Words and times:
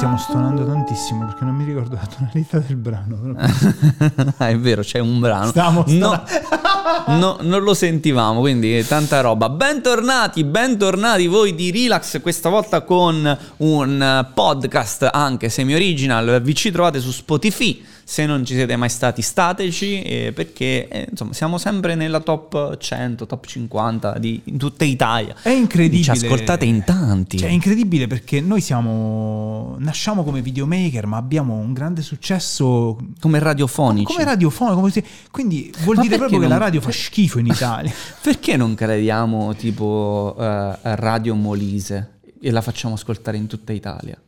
stiamo 0.00 0.16
stonando 0.16 0.64
tantissimo 0.64 1.26
perché 1.26 1.44
non 1.44 1.54
mi 1.54 1.64
ricordo 1.64 1.94
la 1.94 2.06
tonalità 2.06 2.58
del 2.58 2.76
brano. 2.76 3.36
è 4.38 4.56
vero, 4.56 4.80
c'è 4.80 4.98
un 4.98 5.20
brano. 5.20 5.48
Stiamo 5.48 5.84
no, 5.88 6.24
no, 7.18 7.36
non 7.42 7.62
lo 7.62 7.74
sentivamo, 7.74 8.40
quindi 8.40 8.82
tanta 8.86 9.20
roba. 9.20 9.50
Bentornati, 9.50 10.42
bentornati 10.44 11.26
voi 11.26 11.54
di 11.54 11.70
Relax, 11.70 12.22
questa 12.22 12.48
volta 12.48 12.80
con 12.80 13.38
un 13.58 14.26
podcast 14.32 15.06
anche 15.12 15.50
semi-original. 15.50 16.40
Vi 16.40 16.54
ci 16.54 16.70
trovate 16.70 16.98
su 16.98 17.10
Spotify 17.10 17.84
se 18.10 18.26
non 18.26 18.44
ci 18.44 18.54
siete 18.54 18.74
mai 18.74 18.88
stati, 18.88 19.22
stateci 19.22 20.02
eh, 20.02 20.32
perché 20.34 20.88
eh, 20.88 21.06
insomma 21.08 21.32
siamo 21.32 21.58
sempre 21.58 21.94
nella 21.94 22.18
top 22.18 22.76
100, 22.76 23.24
top 23.24 23.46
50 23.46 24.18
di 24.18 24.40
in 24.46 24.58
tutta 24.58 24.84
Italia. 24.84 25.36
È 25.40 25.50
incredibile. 25.50 26.02
Ci 26.02 26.10
ascoltate 26.10 26.64
in 26.64 26.82
tanti. 26.82 27.38
Cioè, 27.38 27.48
è 27.48 27.52
incredibile 27.52 28.08
perché 28.08 28.40
noi 28.40 28.62
siamo. 28.62 29.76
Nasciamo 29.78 30.24
come 30.24 30.42
videomaker, 30.42 31.06
ma 31.06 31.18
abbiamo 31.18 31.54
un 31.54 31.72
grande 31.72 32.02
successo. 32.02 32.98
Come 33.20 33.38
radiofonici. 33.38 34.06
Come 34.12 34.24
radiofonico. 34.24 34.80
Come 34.80 34.90
si... 34.90 35.04
Quindi 35.30 35.72
vuol 35.84 35.94
ma 35.94 36.02
dire 36.02 36.16
proprio 36.16 36.40
non... 36.40 36.48
che 36.48 36.52
la 36.52 36.58
radio 36.58 36.80
fa 36.80 36.90
schifo 36.90 37.38
in 37.38 37.46
Italia. 37.46 37.92
perché 38.20 38.56
non 38.56 38.74
crediamo 38.74 39.54
tipo 39.54 40.34
uh, 40.36 40.74
Radio 40.82 41.36
Molise 41.36 42.18
e 42.40 42.50
la 42.50 42.60
facciamo 42.60 42.94
ascoltare 42.94 43.36
in 43.36 43.46
tutta 43.46 43.72
Italia? 43.72 44.20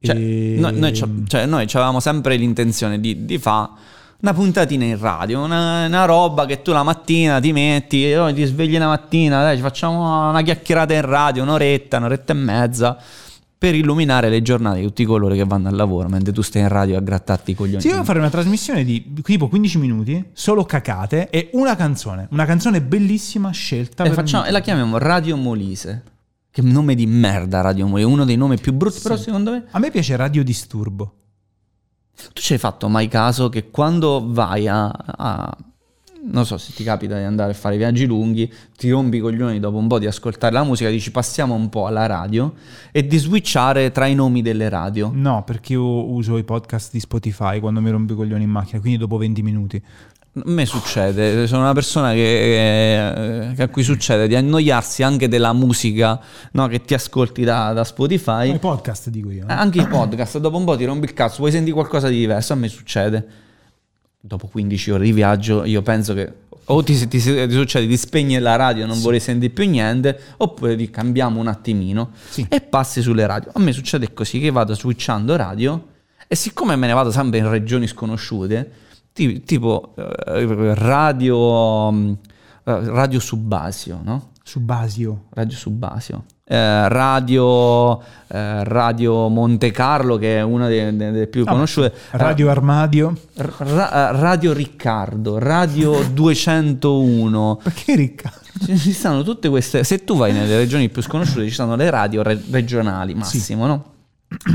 Cioè, 0.00 0.16
e... 0.16 0.56
noi, 0.58 0.78
noi, 0.78 0.94
cioè, 0.94 1.46
noi 1.46 1.64
avevamo 1.64 2.00
sempre 2.00 2.36
l'intenzione 2.36 3.00
di, 3.00 3.24
di 3.24 3.38
fare 3.38 3.70
una 4.18 4.32
puntatina 4.32 4.84
in 4.84 4.98
radio, 4.98 5.42
una, 5.42 5.86
una, 5.86 6.04
roba 6.06 6.46
che 6.46 6.62
tu 6.62 6.72
la 6.72 6.82
mattina 6.82 7.38
ti 7.38 7.52
metti, 7.52 8.12
oh, 8.14 8.32
ti 8.32 8.44
svegli 8.44 8.78
la 8.78 8.86
mattina, 8.86 9.42
dai, 9.42 9.56
ci 9.56 9.62
facciamo 9.62 10.30
una 10.30 10.42
chiacchierata 10.42 10.94
in 10.94 11.02
radio, 11.02 11.42
un'oretta, 11.42 11.98
un'oretta 11.98 12.32
e 12.32 12.36
mezza 12.36 12.98
per 13.58 13.74
illuminare 13.74 14.28
le 14.28 14.42
giornate 14.42 14.80
di 14.80 14.86
tutti 14.86 15.04
coloro 15.04 15.34
che 15.34 15.44
vanno 15.44 15.68
al 15.68 15.74
lavoro 15.74 16.08
mentre 16.08 16.32
tu 16.32 16.42
stai 16.42 16.62
in 16.62 16.68
radio 16.68 16.96
a 16.96 17.00
grattarti 17.00 17.50
i 17.52 17.54
coglioni. 17.54 17.80
Sì, 17.80 17.88
io 17.88 18.04
fare 18.04 18.18
una 18.18 18.30
trasmissione 18.30 18.84
di 18.84 19.14
tipo 19.22 19.48
15 19.48 19.78
minuti, 19.78 20.24
solo 20.32 20.64
cacate 20.64 21.28
e 21.30 21.50
una 21.52 21.76
canzone, 21.76 22.28
una 22.30 22.44
canzone 22.44 22.80
bellissima 22.80 23.50
scelta. 23.50 24.04
E, 24.04 24.10
facciamo, 24.12 24.44
e 24.44 24.50
la 24.50 24.60
chiamiamo 24.60 24.98
Radio 24.98 25.36
Molise. 25.36 26.02
Che 26.56 26.62
nome 26.62 26.94
di 26.94 27.04
merda 27.06 27.60
Radio 27.60 27.86
Molise, 27.86 28.08
uno 28.08 28.24
dei 28.24 28.36
nomi 28.36 28.56
più 28.56 28.72
brutti, 28.72 28.96
sì. 28.96 29.02
però 29.02 29.16
secondo 29.18 29.50
me... 29.50 29.66
A 29.72 29.78
me 29.78 29.90
piace 29.90 30.16
Radio 30.16 30.42
Disturbo. 30.42 31.12
Tu 32.32 32.40
ci 32.40 32.54
hai 32.54 32.58
fatto 32.58 32.88
mai 32.88 33.08
caso 33.08 33.50
che 33.50 33.68
quando 33.68 34.24
vai 34.26 34.66
a, 34.66 34.86
a 34.88 35.54
non 36.22 36.46
so 36.46 36.56
se 36.56 36.72
ti 36.72 36.82
capita 36.82 37.18
di 37.18 37.24
andare 37.24 37.52
a 37.52 37.54
fare 37.54 37.76
viaggi 37.76 38.06
lunghi, 38.06 38.50
ti 38.74 38.88
rompi 38.88 39.18
i 39.18 39.20
coglioni 39.20 39.60
dopo 39.60 39.76
un 39.76 39.86
po' 39.86 39.98
di 39.98 40.06
ascoltare 40.06 40.54
la 40.54 40.64
musica, 40.64 40.88
dici 40.88 41.10
passiamo 41.10 41.52
un 41.52 41.68
po' 41.68 41.86
alla 41.86 42.06
radio 42.06 42.54
e 42.90 43.06
di 43.06 43.18
switchare 43.18 43.92
tra 43.92 44.06
i 44.06 44.14
nomi 44.14 44.40
delle 44.40 44.70
radio. 44.70 45.10
No, 45.12 45.44
perché 45.44 45.74
io 45.74 46.10
uso 46.10 46.38
i 46.38 46.44
podcast 46.44 46.90
di 46.90 47.00
Spotify 47.00 47.60
quando 47.60 47.82
mi 47.82 47.90
rompo 47.90 48.14
i 48.14 48.16
coglioni 48.16 48.44
in 48.44 48.50
macchina, 48.50 48.80
quindi 48.80 48.96
dopo 48.96 49.18
20 49.18 49.42
minuti. 49.42 49.82
A 50.36 50.42
me 50.44 50.66
succede, 50.66 51.46
sono 51.46 51.62
una 51.62 51.72
persona 51.72 52.12
che, 52.12 53.52
che, 53.56 53.62
a 53.62 53.68
cui 53.68 53.82
succede 53.82 54.28
di 54.28 54.36
annoiarsi 54.36 55.02
anche 55.02 55.28
della 55.28 55.54
musica 55.54 56.20
no, 56.52 56.66
che 56.68 56.82
ti 56.82 56.92
ascolti 56.92 57.42
da, 57.42 57.72
da 57.72 57.84
Spotify. 57.84 58.52
I 58.52 58.58
podcast 58.58 59.08
dico 59.08 59.30
io. 59.30 59.46
Eh? 59.48 59.52
Anche 59.52 59.80
i 59.80 59.86
podcast, 59.86 60.36
dopo 60.36 60.58
un 60.58 60.66
po' 60.66 60.76
ti 60.76 60.84
rompi 60.84 61.06
il 61.06 61.14
cazzo, 61.14 61.38
vuoi 61.38 61.52
sentire 61.52 61.72
qualcosa 61.72 62.08
di 62.08 62.18
diverso, 62.18 62.52
a 62.52 62.56
me 62.56 62.68
succede. 62.68 63.26
Dopo 64.20 64.46
15 64.48 64.90
ore 64.90 65.04
di 65.04 65.12
viaggio 65.12 65.64
io 65.64 65.80
penso 65.80 66.12
che 66.12 66.30
o 66.66 66.82
ti, 66.82 66.98
ti, 67.08 67.18
ti 67.18 67.50
succede 67.50 67.86
di 67.86 67.96
spegnere 67.96 68.42
la 68.42 68.56
radio 68.56 68.84
e 68.84 68.86
non 68.86 68.96
sì. 68.96 69.02
vuoi 69.02 69.20
sentire 69.20 69.54
più 69.54 69.66
niente, 69.66 70.20
oppure 70.36 70.76
di 70.76 70.90
cambiamo 70.90 71.40
un 71.40 71.46
attimino 71.46 72.10
sì. 72.28 72.44
e 72.46 72.60
passi 72.60 73.00
sulle 73.00 73.26
radio. 73.26 73.52
A 73.54 73.60
me 73.60 73.72
succede 73.72 74.12
così 74.12 74.38
che 74.38 74.50
vado 74.50 74.74
switchando 74.74 75.34
radio 75.34 75.82
e 76.28 76.34
siccome 76.34 76.76
me 76.76 76.88
ne 76.88 76.92
vado 76.92 77.10
sempre 77.10 77.38
in 77.38 77.48
regioni 77.48 77.86
sconosciute, 77.86 78.84
tipo 79.44 79.94
eh, 79.96 80.74
radio, 80.74 81.90
mm, 81.90 82.12
eh, 82.64 82.80
radio 82.90 83.18
Subasio, 83.18 84.00
no? 84.02 84.30
Subasio. 84.42 85.24
Radio 85.30 85.56
Subasio. 85.56 86.24
Eh, 86.44 86.88
radio, 86.88 88.00
eh, 88.28 88.62
radio 88.62 89.26
Monte 89.28 89.72
Carlo, 89.72 90.16
che 90.16 90.36
è 90.36 90.42
una 90.42 90.68
delle, 90.68 90.96
delle 90.96 91.26
più 91.26 91.42
ah, 91.44 91.50
conosciute. 91.50 91.92
Radio 92.12 92.48
Armadio. 92.48 93.16
Ra- 93.34 94.12
Radio 94.12 94.52
Riccardo, 94.52 95.38
Radio 95.38 96.04
201. 96.12 97.60
Perché 97.62 97.96
Riccardo? 97.96 98.38
Ci 98.64 98.92
stanno 98.92 99.22
tutte 99.22 99.48
queste. 99.48 99.82
Se 99.82 100.04
tu 100.04 100.16
vai 100.16 100.32
nelle 100.32 100.56
regioni 100.56 100.88
più 100.88 101.02
sconosciute, 101.02 101.48
ci 101.48 101.54
sono 101.54 101.74
le 101.74 101.90
radio 101.90 102.22
re- 102.22 102.40
regionali, 102.50 103.14
massimo, 103.14 103.62
sì. 103.64 103.68
no? 103.68 103.94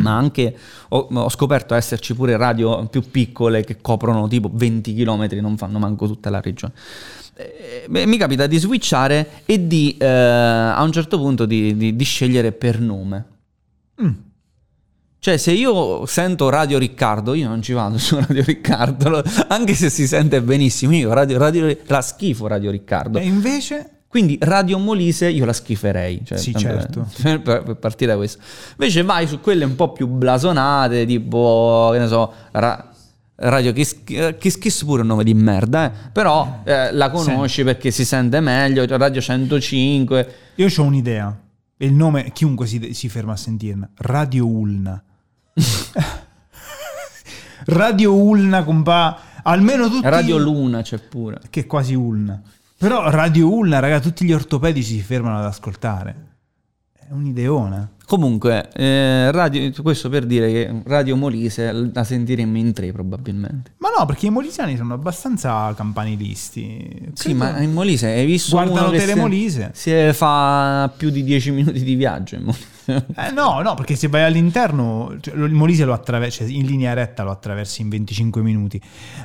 Ma 0.01 0.15
anche 0.15 0.55
ho, 0.89 1.07
ho, 1.11 1.29
scoperto 1.29 1.73
esserci 1.73 2.13
pure 2.13 2.37
radio 2.37 2.85
più 2.87 3.01
piccole 3.09 3.63
che 3.63 3.81
coprono 3.81 4.27
tipo 4.27 4.49
20 4.51 4.93
km, 4.93 5.27
non 5.39 5.57
fanno 5.57 5.79
manco 5.79 6.07
tutta 6.07 6.29
la 6.29 6.41
regione. 6.41 6.73
Eh, 7.35 7.85
beh, 7.89 8.05
mi 8.05 8.17
capita 8.17 8.47
di 8.47 8.57
switchare 8.57 9.43
e 9.45 9.67
di 9.67 9.97
eh, 9.97 10.05
a 10.05 10.81
un 10.81 10.91
certo 10.91 11.17
punto 11.17 11.45
di, 11.45 11.75
di, 11.75 11.95
di 11.95 12.03
scegliere 12.03 12.51
per 12.51 12.79
nome. 12.79 13.25
Mm. 14.01 14.11
Cioè, 15.19 15.37
se 15.37 15.51
io 15.51 16.05
sento 16.07 16.49
Radio 16.49 16.79
Riccardo, 16.79 17.35
io 17.35 17.47
non 17.47 17.61
ci 17.61 17.73
vado 17.73 17.99
su 17.99 18.15
Radio 18.15 18.43
Riccardo, 18.43 19.21
anche 19.49 19.75
se 19.75 19.91
si 19.91 20.07
sente 20.07 20.41
benissimo. 20.41 20.95
Io 20.95 21.13
radio, 21.13 21.37
radio, 21.37 21.77
la 21.85 22.01
schifo 22.01 22.47
Radio 22.47 22.71
Riccardo. 22.71 23.19
E 23.19 23.25
invece? 23.25 24.00
Quindi 24.11 24.37
Radio 24.41 24.77
Molise 24.77 25.29
io 25.29 25.45
la 25.45 25.53
schiferei. 25.53 26.19
Cioè, 26.25 26.37
sì, 26.37 26.53
certo. 26.53 27.07
Per, 27.23 27.41
per, 27.41 27.75
partire 27.77 28.11
da 28.11 28.17
questo. 28.17 28.41
Invece 28.71 29.03
vai 29.03 29.25
su 29.25 29.39
quelle 29.39 29.63
un 29.63 29.75
po' 29.75 29.93
più 29.93 30.05
blasonate, 30.05 31.05
tipo, 31.05 31.91
che 31.93 31.99
ne 31.99 32.07
so, 32.07 32.33
ra, 32.51 32.91
Radio 33.35 33.71
Kiss, 33.71 34.03
Kiss 34.37 34.57
Kiss 34.57 34.83
pure 34.83 35.03
un 35.03 35.07
nome 35.07 35.23
di 35.23 35.33
merda, 35.33 35.85
eh? 35.85 36.09
però 36.11 36.59
eh, 36.65 36.91
la 36.91 37.09
conosci 37.09 37.59
sì. 37.59 37.63
perché 37.63 37.89
si 37.89 38.03
sente 38.03 38.41
meglio, 38.41 38.85
Radio 38.85 39.21
105. 39.21 40.33
Io 40.55 40.67
ho 40.75 40.83
un'idea, 40.83 41.39
e 41.77 41.85
il 41.85 41.93
nome, 41.93 42.33
chiunque 42.33 42.67
si, 42.67 42.93
si 42.93 43.07
ferma 43.07 43.31
a 43.31 43.37
sentirne, 43.37 43.91
Radio 43.95 44.45
Ulna. 44.45 45.01
Radio 47.63 48.13
Ulna, 48.13 48.65
compa, 48.65 49.19
almeno 49.41 49.87
tutti... 49.87 50.05
Radio 50.09 50.37
Luna 50.37 50.81
c'è 50.81 50.99
pure. 50.99 51.39
Che 51.49 51.61
è 51.61 51.65
quasi 51.65 51.93
Ulna. 51.93 52.41
Però 52.81 53.11
Radio 53.11 53.47
Ulna, 53.47 53.77
raga, 53.77 53.99
tutti 53.99 54.25
gli 54.25 54.33
ortopedici 54.33 54.95
si 54.95 55.01
fermano 55.01 55.37
ad 55.37 55.45
ascoltare. 55.45 56.15
È 56.97 57.11
un'ideona. 57.11 57.91
Comunque, 58.07 58.71
eh, 58.73 59.29
radio, 59.29 59.71
questo 59.83 60.09
per 60.09 60.25
dire 60.25 60.51
che 60.51 60.81
Radio 60.85 61.15
Molise 61.15 61.71
la 61.71 62.03
sentiremmo 62.03 62.57
in 62.57 62.73
tre 62.73 62.91
probabilmente. 62.91 63.73
Ma 63.77 63.89
no, 63.95 64.07
perché 64.07 64.25
i 64.25 64.29
molisiani 64.31 64.75
sono 64.77 64.95
abbastanza 64.95 65.71
campanilisti. 65.75 66.87
Credo... 66.89 67.11
Sì, 67.13 67.35
ma 67.35 67.61
in 67.61 67.71
Molise 67.71 68.07
hai 68.07 68.25
visto 68.25 68.55
Guardano 68.55 68.89
Telemolise. 68.89 69.69
Si 69.75 69.91
fa 70.13 70.91
più 70.97 71.11
di 71.11 71.23
10 71.23 71.51
minuti 71.51 71.83
di 71.83 71.93
viaggio 71.93 72.33
in 72.33 72.45
Molise. 72.45 72.65
Eh, 72.85 73.31
no, 73.31 73.61
no, 73.61 73.75
perché 73.75 73.95
se 73.95 74.07
vai 74.07 74.23
all'interno, 74.23 75.15
cioè, 75.21 75.35
il 75.35 75.53
Molise 75.53 75.85
lo 75.85 75.93
attraversi, 75.93 76.39
cioè, 76.39 76.49
in 76.49 76.65
linea 76.65 76.93
retta 76.93 77.23
lo 77.23 77.31
attraversi 77.31 77.81
in 77.81 77.89
25 77.89 78.41
minuti, 78.41 78.81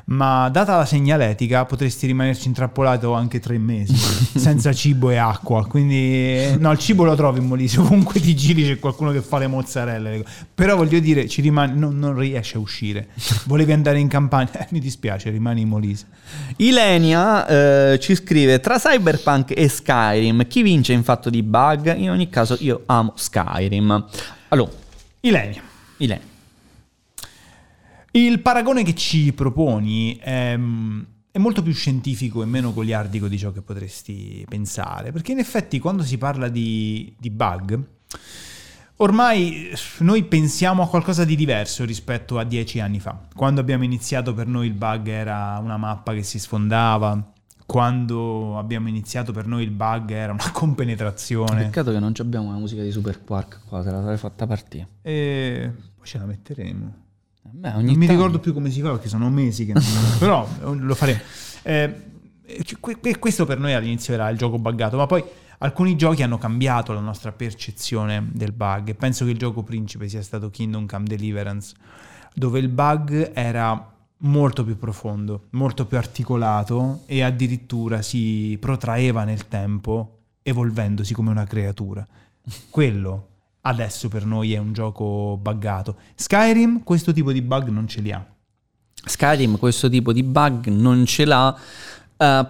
ma 0.07 0.49
data 0.51 0.77
la 0.77 0.85
segnaletica 0.85 1.65
potresti 1.65 2.07
rimanerci 2.07 2.49
intrappolato 2.49 3.13
anche 3.13 3.41
tre 3.41 3.59
mesi, 3.59 3.95
senza 4.39 4.73
cibo 4.73 5.11
e 5.11 5.17
acqua, 5.17 5.67
quindi 5.67 6.57
no, 6.59 6.71
il 6.73 6.79
cibo 6.79 7.05
lo 7.05 7.15
trovi 7.15 7.39
in 7.41 7.47
Molise, 7.47 7.81
ovunque 7.81 8.21
ti 8.21 8.37
giri 8.37 8.65
c'è 8.65 8.79
qualcuno 8.79 9.11
che 9.11 9.23
fa 9.23 9.39
le 9.39 9.47
mozzarelle, 9.47 10.25
però 10.55 10.77
voglio 10.77 10.99
dire, 10.99 11.29
ci 11.29 11.41
rimane, 11.41 11.73
non, 11.73 11.99
non 11.99 12.17
riesce 12.17 12.57
a 12.57 12.61
uscire, 12.61 13.09
volevi 13.45 13.73
andare 13.73 13.99
in 13.99 14.09
campagna, 14.09 14.53
eh, 14.53 14.67
mi 14.71 14.81
dispiace, 14.81 15.31
rimani 15.31 15.63
in 15.63 15.69
Molise. 15.69 16.07
Ilenia 16.57 17.47
eh, 17.47 17.99
ci 18.01 18.15
scrive, 18.15 18.61
tra 18.61 18.79
Cyberpunk 18.79 19.53
e 19.57 19.69
Skyrim, 19.69 20.47
chi 20.47 20.63
vince 20.63 20.93
in 20.93 21.03
fatto 21.03 21.31
di 21.31 21.43
bug? 21.43 21.95
In 21.97 22.11
ogni 22.11 22.29
caso 22.29 22.57
io 22.61 22.83
amo 22.87 23.13
Skyrim. 23.15 23.46
Skyrim. 23.47 24.07
Allora, 24.49 24.71
Ilenia. 25.21 25.63
Ilenia. 25.99 26.35
Il 28.11 28.41
paragone 28.41 28.83
che 28.83 28.95
ci 28.95 29.33
proponi 29.33 30.17
è, 30.17 30.59
è, 31.31 31.39
molto 31.39 31.63
più 31.63 31.73
scientifico 31.73 32.43
e 32.43 32.47
meno 32.47 32.73
goliardico 32.73 33.29
di 33.29 33.39
ciò 33.39 33.53
che 33.53 33.61
potresti 33.61 34.45
pensare, 34.49 35.13
perché 35.13 35.33
in 35.33 35.39
effetti 35.39 35.79
quando 35.79 36.03
si 36.03 36.17
parla 36.17 36.49
di, 36.49 37.15
di 37.19 37.29
bug, 37.29 37.79
ormai 38.97 39.71
noi 39.99 40.25
pensiamo 40.25 40.83
a 40.83 40.89
qualcosa 40.89 41.27
di 41.27 41.37
diverso 41.37 41.85
rispetto 41.85 42.39
a 42.39 42.45
dieci 42.45 42.81
anni 42.81 43.01
fa. 43.01 43.21
Quando 43.35 43.61
abbiamo 43.61 43.85
iniziato 43.85 44.33
per 44.33 44.47
noi 44.47 44.67
il 44.69 44.75
bug 44.75 45.09
era 45.09 45.59
una 45.61 45.77
mappa 45.77 46.15
che 46.15 46.23
si 46.23 46.39
sfondava, 46.39 47.33
quando 47.67 48.57
abbiamo 48.57 48.89
iniziato 48.89 49.33
per 49.33 49.47
noi 49.47 49.65
il 49.65 49.73
bug 49.73 50.13
era 50.13 50.33
una 50.33 50.51
compenetrazione. 50.53 51.65
Peccato 51.65 51.91
che 51.91 51.99
non 51.99 52.13
abbiamo 52.17 52.53
la 52.53 52.59
musica 52.59 52.83
di 52.83 52.93
Super 52.93 53.23
Quark 53.23 53.61
qua, 53.69 53.83
te 53.83 53.91
la 53.91 54.01
sarei 54.01 54.17
fatta 54.17 54.47
partire. 54.47 54.89
E 55.03 55.73
poi 55.97 56.07
ce 56.07 56.19
la 56.19 56.25
metteremo. 56.25 57.05
Beh, 57.43 57.73
non 57.73 57.85
mi 57.85 58.07
ricordo 58.07 58.39
più 58.39 58.53
come 58.53 58.71
si 58.71 58.81
fa 58.81 58.91
perché 58.91 59.09
sono 59.09 59.29
mesi 59.29 59.67
che 59.67 59.73
non... 59.73 59.83
però 60.19 60.49
lo 60.61 60.95
faremo. 60.95 61.21
Eh, 61.63 62.05
questo 63.19 63.45
per 63.45 63.59
noi 63.59 63.75
all'inizio 63.75 64.15
era 64.15 64.29
il 64.29 64.39
gioco 64.39 64.59
buggato, 64.59 64.97
ma 64.97 65.07
poi 65.07 65.25
alcuni 65.59 65.97
giochi 65.97 66.23
hanno 66.23 66.39
cambiato 66.39 66.93
la 66.93 67.01
nostra 67.01 67.33
percezione 67.33 68.29
del 68.33 68.53
bug. 68.53 68.95
Penso 68.95 69.25
che 69.25 69.33
il 69.33 69.39
gioco 69.39 69.63
principe 69.65 70.09
sia 70.09 70.23
stato 70.23 70.51
Kingdom 70.51 70.87
Come 70.87 71.05
Deliverance, 71.05 71.75
dove 72.33 72.61
il 72.61 72.69
bug 72.69 73.33
era 73.35 73.96
molto 74.27 74.65
più 74.65 74.79
profondo, 74.79 75.47
molto 75.51 75.87
più 75.87 75.97
articolato 75.97 77.03
e 77.07 77.23
addirittura 77.23 78.03
si 78.03 78.57
protraeva 78.61 79.25
nel 79.25 79.49
tempo, 79.49 80.19
evolvendosi 80.43 81.15
come 81.15 81.31
una 81.31 81.45
creatura. 81.45 82.07
Quello 82.71 83.29
adesso 83.63 84.09
per 84.09 84.25
noi 84.25 84.53
è 84.53 84.59
un 84.59 84.73
gioco 84.73 85.39
buggato. 85.41 85.97
Skyrim 86.15 86.83
questo 86.83 87.13
tipo 87.13 87.33
di 87.33 87.43
bug 87.43 87.69
non 87.69 87.89
ce 87.89 88.01
li 88.01 88.13
ha. 88.13 88.25
Skyrim 89.05 89.59
questo 89.59 89.89
tipo 89.89 90.13
di 90.13 90.23
bug 90.23 90.67
non 90.67 91.05
ce 91.05 91.25
l'ha. 91.25 91.59
Uh, 92.17 92.47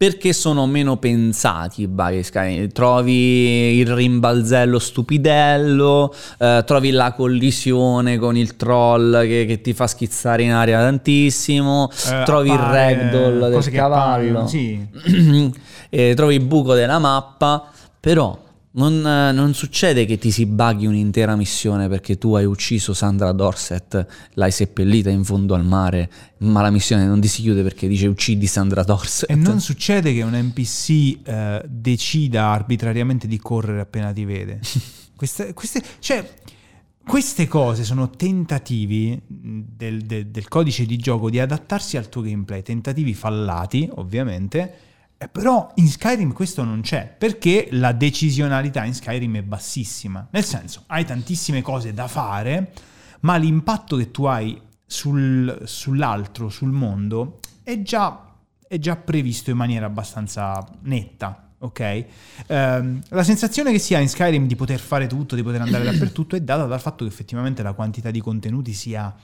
perché 0.00 0.32
sono 0.32 0.64
meno 0.64 0.96
pensati 0.96 1.82
i 1.82 1.86
bug 1.86 2.20
Skyrim. 2.20 2.72
Trovi 2.72 3.76
il 3.76 3.94
rimbalzello 3.94 4.78
stupidello, 4.78 6.14
eh, 6.38 6.62
trovi 6.64 6.90
la 6.90 7.12
collisione 7.12 8.16
con 8.16 8.34
il 8.34 8.56
troll 8.56 9.20
che, 9.26 9.44
che, 9.44 9.60
ti 9.60 9.74
fa 9.74 9.86
schizzare 9.86 10.42
in 10.42 10.52
aria 10.52 10.78
tantissimo, 10.78 11.90
eh, 11.90 12.22
trovi 12.24 12.48
il 12.48 12.56
ragdoll 12.56 13.50
del 13.50 13.70
cavallo, 13.70 14.46
sì. 14.46 14.88
eh, 15.90 16.14
trovi 16.14 16.36
il 16.36 16.44
buco 16.44 16.72
della 16.72 16.98
mappa, 16.98 17.70
però 18.00 18.38
non, 18.72 19.00
non, 19.00 19.52
succede 19.52 20.04
che 20.04 20.16
ti 20.16 20.30
si 20.30 20.46
bughi 20.46 20.86
un'intera 20.86 21.34
missione 21.34 21.88
perché 21.88 22.18
tu 22.18 22.34
hai 22.34 22.44
ucciso 22.44 22.94
Sandra 22.94 23.32
Dorset, 23.32 24.06
l'hai 24.34 24.52
seppellita 24.52 25.10
in 25.10 25.24
fondo 25.24 25.54
al 25.54 25.64
mare, 25.64 26.08
ma 26.38 26.62
la 26.62 26.70
missione 26.70 27.04
non 27.04 27.20
ti 27.20 27.26
si 27.26 27.42
chiude 27.42 27.62
perché 27.62 27.88
dice 27.88 28.06
uccidi 28.06 28.46
Sandra 28.46 28.84
Dorset. 28.84 29.28
E 29.28 29.34
non 29.34 29.60
succede 29.60 30.14
che 30.14 30.22
un 30.22 30.38
NPC 30.38 31.18
eh, 31.24 31.62
decida 31.66 32.46
arbitrariamente 32.46 33.26
di 33.26 33.38
correre 33.38 33.80
appena 33.80 34.12
ti 34.12 34.24
vede. 34.24 34.60
queste, 35.16 35.52
queste, 35.52 35.82
cioè, 35.98 36.24
queste 37.04 37.48
cose 37.48 37.82
sono 37.82 38.10
tentativi 38.10 39.20
del, 39.26 40.02
del, 40.02 40.28
del 40.28 40.46
codice 40.46 40.86
di 40.86 40.96
gioco 40.96 41.28
di 41.28 41.40
adattarsi 41.40 41.96
al 41.96 42.08
tuo 42.08 42.22
gameplay, 42.22 42.62
tentativi 42.62 43.14
fallati 43.14 43.88
ovviamente 43.94 44.89
eh, 45.22 45.28
però 45.28 45.70
in 45.74 45.86
Skyrim 45.86 46.32
questo 46.32 46.64
non 46.64 46.80
c'è, 46.80 47.14
perché 47.18 47.68
la 47.72 47.92
decisionalità 47.92 48.84
in 48.84 48.94
Skyrim 48.94 49.36
è 49.36 49.42
bassissima. 49.42 50.26
Nel 50.30 50.44
senso, 50.44 50.84
hai 50.86 51.04
tantissime 51.04 51.60
cose 51.60 51.92
da 51.92 52.08
fare, 52.08 52.72
ma 53.20 53.36
l'impatto 53.36 53.98
che 53.98 54.10
tu 54.10 54.24
hai 54.24 54.58
sul, 54.86 55.60
sull'altro, 55.66 56.48
sul 56.48 56.70
mondo, 56.70 57.40
è 57.62 57.82
già, 57.82 58.32
è 58.66 58.78
già, 58.78 58.96
previsto 58.96 59.50
in 59.50 59.58
maniera 59.58 59.84
abbastanza 59.84 60.66
netta. 60.84 61.50
Ok? 61.58 62.04
Um, 62.46 63.02
la 63.08 63.22
sensazione 63.22 63.72
che 63.72 63.78
si 63.78 63.94
ha 63.94 63.98
in 63.98 64.08
Skyrim 64.08 64.46
di 64.46 64.56
poter 64.56 64.78
fare 64.78 65.06
tutto, 65.06 65.34
di 65.34 65.42
poter 65.42 65.60
andare 65.60 65.84
dappertutto, 65.84 66.34
è 66.34 66.40
data 66.40 66.64
dal 66.64 66.80
fatto 66.80 67.04
che 67.04 67.10
effettivamente 67.10 67.62
la 67.62 67.74
quantità 67.74 68.10
di 68.10 68.22
contenuti 68.22 68.72
sia 68.72 69.14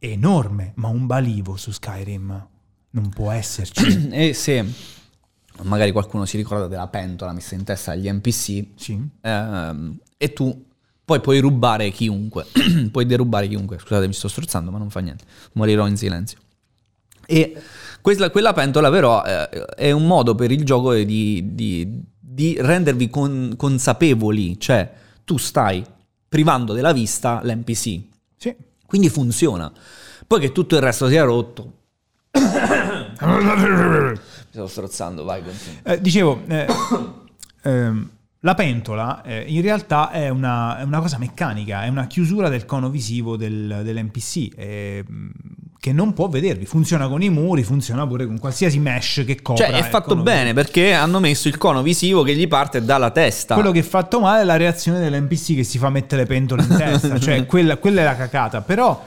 enorme, 0.00 0.72
ma 0.74 0.88
un 0.88 1.06
balivo 1.06 1.56
su 1.56 1.70
Skyrim 1.70 2.48
non 2.90 3.08
può 3.10 3.30
esserci. 3.30 4.08
eh 4.10 4.32
sì 4.32 4.96
magari 5.62 5.92
qualcuno 5.92 6.24
si 6.24 6.36
ricorda 6.36 6.66
della 6.66 6.88
pentola 6.88 7.32
messa 7.32 7.54
in 7.54 7.64
testa 7.64 7.92
agli 7.92 8.10
NPC 8.10 8.66
sì. 8.76 9.10
ehm, 9.20 9.98
e 10.16 10.32
tu 10.32 10.66
poi 11.04 11.20
puoi 11.20 11.38
rubare 11.38 11.90
chiunque, 11.90 12.46
puoi 12.92 13.06
derubare 13.06 13.48
chiunque, 13.48 13.78
scusate 13.78 14.06
mi 14.06 14.12
sto 14.12 14.28
strozzando 14.28 14.70
ma 14.70 14.76
non 14.76 14.90
fa 14.90 15.00
niente, 15.00 15.24
morirò 15.52 15.86
in 15.86 15.96
silenzio. 15.96 16.38
E 17.24 17.56
quella, 18.02 18.30
quella 18.30 18.52
pentola 18.52 18.90
però 18.90 19.24
eh, 19.24 19.48
è 19.74 19.90
un 19.90 20.06
modo 20.06 20.34
per 20.34 20.50
il 20.50 20.64
gioco 20.64 20.92
di, 20.92 21.54
di, 21.54 22.02
di 22.18 22.56
rendervi 22.60 23.08
con, 23.08 23.54
consapevoli, 23.56 24.60
cioè 24.60 24.92
tu 25.24 25.38
stai 25.38 25.82
privando 26.28 26.74
della 26.74 26.92
vista 26.92 27.40
l'NPC. 27.42 28.00
Sì. 28.36 28.54
Quindi 28.84 29.08
funziona. 29.08 29.72
Poi 30.26 30.40
che 30.40 30.52
tutto 30.52 30.76
il 30.76 30.82
resto 30.82 31.08
sia 31.08 31.24
rotto. 31.24 31.72
Sto 34.50 34.66
strozzando, 34.66 35.24
vai. 35.24 35.42
Eh, 35.82 36.00
dicevo, 36.00 36.42
eh, 36.48 36.66
ehm, 37.62 38.10
la 38.40 38.54
pentola 38.54 39.22
eh, 39.22 39.44
in 39.46 39.62
realtà 39.62 40.10
è 40.10 40.28
una, 40.28 40.78
è 40.78 40.82
una, 40.84 41.00
cosa 41.00 41.18
meccanica, 41.18 41.82
è 41.82 41.88
una 41.88 42.06
chiusura 42.06 42.48
del 42.48 42.64
cono 42.64 42.88
visivo 42.88 43.36
del, 43.36 43.80
dell'NPC 43.82 44.48
ehm, 44.56 45.30
che 45.80 45.92
non 45.92 46.12
può 46.12 46.28
vedervi. 46.28 46.64
Funziona 46.64 47.08
con 47.08 47.22
i 47.22 47.28
muri, 47.30 47.62
funziona 47.62 48.06
pure 48.06 48.26
con 48.26 48.38
qualsiasi 48.38 48.78
mesh 48.78 49.24
che 49.26 49.42
copra. 49.42 49.66
Cioè 49.66 49.76
è 49.76 49.82
fatto 49.82 50.16
bene 50.16 50.52
visivo. 50.52 50.62
perché 50.62 50.92
hanno 50.94 51.20
messo 51.20 51.48
il 51.48 51.58
cono 51.58 51.82
visivo 51.82 52.22
che 52.22 52.34
gli 52.34 52.48
parte 52.48 52.84
dalla 52.84 53.10
testa. 53.10 53.54
Quello 53.54 53.70
che 53.70 53.80
è 53.80 53.82
fatto 53.82 54.20
male 54.20 54.42
è 54.42 54.44
la 54.44 54.56
reazione 54.56 54.98
dell'NPC 55.00 55.56
che 55.56 55.64
si 55.64 55.78
fa 55.78 55.90
mettere 55.90 56.22
le 56.22 56.28
pentole 56.28 56.62
in 56.62 56.76
testa, 56.76 57.18
cioè 57.20 57.44
quella, 57.44 57.76
quella, 57.76 58.00
è 58.00 58.04
la 58.04 58.16
cacata. 58.16 58.60
Però... 58.60 59.04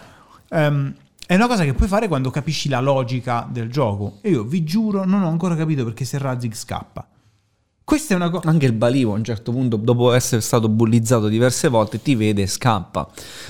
Um, 0.50 0.94
è 1.32 1.36
una 1.36 1.48
cosa 1.48 1.64
che 1.64 1.74
puoi 1.74 1.88
fare 1.88 2.10
quando 2.10 2.30
capisci 2.30 2.68
la 2.68 2.82
logica 2.82 3.48
del 3.50 3.72
gioco. 3.72 4.18
E 4.20 4.32
io 4.32 4.44
vi 4.44 4.66
giuro, 4.66 5.06
non 5.06 5.24
ho 5.24 5.30
ancora 5.30 5.56
capito 5.56 5.86
perché 5.86 6.04
se 6.04 6.18
Razzik 6.18 6.54
scappa. 6.54 7.08
Questa 7.86 8.14
è 8.14 8.18
una 8.18 8.30
cosa. 8.30 8.50
Anche 8.50 8.66
il 8.66 8.74
balivo 8.74 9.14
a 9.14 9.16
un 9.16 9.24
certo 9.24 9.54
punto, 9.54 9.78
dopo 9.78 10.12
essere 10.12 10.42
stato 10.42 10.68
bullizzato 10.68 11.30
diverse 11.30 11.70
volte, 11.70 12.02
ti 12.02 12.16
vede 12.16 12.42
e 12.42 12.48
scappa. 12.48 13.08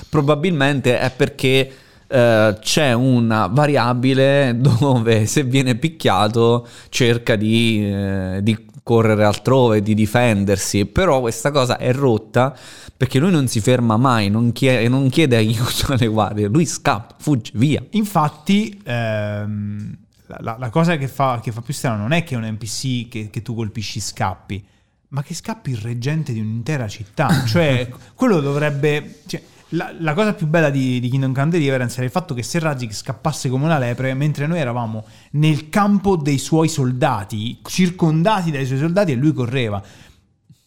Probabilmente 0.08 0.96
è 0.96 1.10
perché 1.10 1.72
eh, 2.12 2.58
c'è 2.60 2.92
una 2.92 3.46
variabile 3.46 4.54
dove 4.60 5.24
se 5.26 5.44
viene 5.44 5.76
picchiato 5.76 6.66
cerca 6.90 7.36
di, 7.36 7.80
eh, 7.82 8.40
di 8.42 8.66
correre 8.82 9.24
altrove, 9.24 9.80
di 9.80 9.94
difendersi, 9.94 10.86
però 10.86 11.20
questa 11.20 11.50
cosa 11.50 11.78
è 11.78 11.92
rotta 11.92 12.54
perché 12.94 13.18
lui 13.18 13.30
non 13.30 13.48
si 13.48 13.60
ferma 13.60 13.96
mai, 13.96 14.28
non 14.28 14.52
chiede, 14.52 14.88
non 14.88 15.08
chiede 15.08 15.36
aiuto 15.36 15.92
alle 15.94 16.06
guardie, 16.06 16.48
lui 16.48 16.66
scappa, 16.66 17.16
fugge 17.18 17.50
via. 17.54 17.82
Infatti, 17.90 18.80
ehm, 18.84 19.96
la, 20.26 20.56
la, 20.58 20.70
cosa 20.70 20.96
che 20.96 21.08
fa, 21.08 21.40
che 21.42 21.50
fa, 21.50 21.62
più 21.62 21.74
strano 21.74 22.02
non 22.02 22.12
è 22.12 22.22
che 22.24 22.36
un 22.36 22.44
NPC 22.44 23.08
che, 23.08 23.30
che 23.30 23.42
tu 23.42 23.54
colpisci 23.54 24.00
scappi, 24.00 24.64
ma 25.08 25.22
che 25.22 25.34
scappi 25.34 25.70
il 25.70 25.78
reggente 25.78 26.32
di 26.32 26.40
un'intera 26.40 26.86
città. 26.88 27.42
cioè, 27.46 27.88
quello 28.14 28.40
dovrebbe... 28.40 29.20
Cioè, 29.26 29.42
la, 29.72 29.94
la, 29.98 30.14
cosa 30.14 30.34
più 30.34 30.46
bella 30.46 30.70
di, 30.70 31.00
di 31.00 31.08
Kingdom 31.08 31.32
Come 31.32 31.50
Deliverance 31.50 31.96
era 31.96 32.04
il 32.04 32.10
fatto 32.10 32.34
che 32.34 32.42
Serrazic 32.42 32.92
scappasse 32.92 33.48
come 33.48 33.64
una 33.64 33.78
lepre 33.78 34.14
mentre 34.14 34.46
noi 34.46 34.58
eravamo 34.58 35.04
nel 35.32 35.68
campo 35.68 36.16
dei 36.16 36.38
suoi 36.38 36.68
soldati, 36.68 37.60
circondati 37.62 38.50
dai 38.50 38.66
suoi 38.66 38.78
soldati 38.78 39.12
e 39.12 39.14
lui 39.14 39.32
correva. 39.32 39.82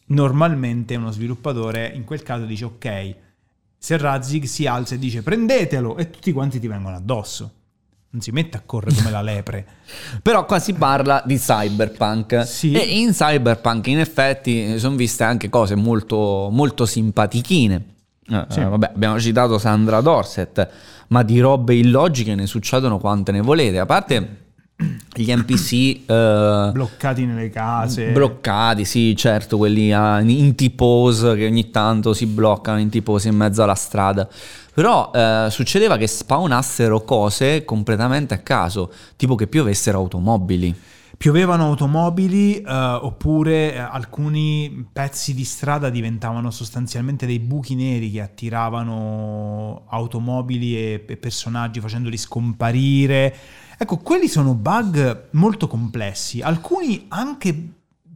Normalmente 0.07 0.95
uno 0.95 1.11
sviluppatore 1.11 1.91
in 1.93 2.03
quel 2.03 2.23
caso 2.23 2.45
dice 2.45 2.65
ok, 2.65 3.15
Serrazic 3.77 4.47
si 4.47 4.65
alza 4.65 4.95
e 4.95 4.99
dice 4.99 5.21
prendetelo 5.21 5.97
e 5.97 6.09
tutti 6.09 6.31
quanti 6.31 6.59
ti 6.59 6.67
vengono 6.67 6.95
addosso. 6.95 7.51
Non 8.09 8.21
si 8.21 8.31
mette 8.31 8.57
a 8.57 8.61
correre 8.65 8.95
come 8.95 9.11
la 9.11 9.21
lepre. 9.23 9.65
Però 10.21 10.45
qua 10.45 10.57
si 10.59 10.73
parla 10.73 11.21
di 11.25 11.37
cyberpunk. 11.37 12.47
Sì. 12.47 12.71
E 12.71 12.79
in 12.79 13.11
cyberpunk 13.11 13.87
in 13.87 13.99
effetti 13.99 14.79
sono 14.79 14.95
viste 14.95 15.23
anche 15.23 15.49
cose 15.49 15.75
molto, 15.75 16.49
molto 16.51 16.85
simpatichine 16.85 17.93
eh, 18.27 18.45
sì. 18.49 18.59
eh, 18.59 18.65
vabbè, 18.65 18.91
abbiamo 18.95 19.19
citato 19.19 19.57
Sandra 19.57 20.01
Dorset, 20.01 20.69
ma 21.07 21.23
di 21.23 21.39
robe 21.39 21.75
illogiche 21.75 22.35
ne 22.35 22.47
succedono 22.47 22.97
quante 22.97 23.31
ne 23.31 23.41
volete. 23.41 23.79
A 23.79 23.85
parte 23.85 24.43
gli 24.77 25.33
NPC 25.33 26.01
eh, 26.05 26.69
bloccati 26.73 27.25
nelle 27.25 27.49
case 27.49 28.11
bloccati 28.11 28.83
sì 28.83 29.15
certo 29.15 29.55
quelli 29.55 29.93
uh, 29.93 30.19
in 30.19 30.53
T-pose 30.53 31.35
che 31.35 31.45
ogni 31.45 31.69
tanto 31.71 32.13
si 32.13 32.25
bloccano 32.25 32.79
in 32.79 32.89
T-pose 32.89 33.29
in 33.29 33.37
mezzo 33.37 33.63
alla 33.63 33.75
strada 33.75 34.27
però 34.73 35.11
eh, 35.15 35.47
succedeva 35.49 35.95
che 35.95 36.07
spawnassero 36.07 37.03
cose 37.03 37.63
completamente 37.63 38.33
a 38.33 38.39
caso 38.39 38.91
tipo 39.15 39.35
che 39.35 39.47
piovessero 39.47 39.97
automobili 39.97 40.75
piovevano 41.17 41.65
automobili 41.65 42.61
eh, 42.61 42.71
oppure 42.71 43.73
eh, 43.73 43.77
alcuni 43.77 44.87
pezzi 44.91 45.33
di 45.33 45.43
strada 45.43 45.89
diventavano 45.89 46.51
sostanzialmente 46.51 47.25
dei 47.25 47.39
buchi 47.39 47.75
neri 47.75 48.11
che 48.11 48.21
attiravano 48.21 49.83
automobili 49.87 50.75
e, 50.75 51.05
e 51.07 51.17
personaggi 51.17 51.79
facendoli 51.79 52.17
scomparire. 52.17 53.35
Ecco, 53.77 53.97
quelli 53.97 54.27
sono 54.27 54.53
bug 54.53 55.29
molto 55.31 55.67
complessi, 55.67 56.41
alcuni 56.41 57.05
anche 57.09 57.69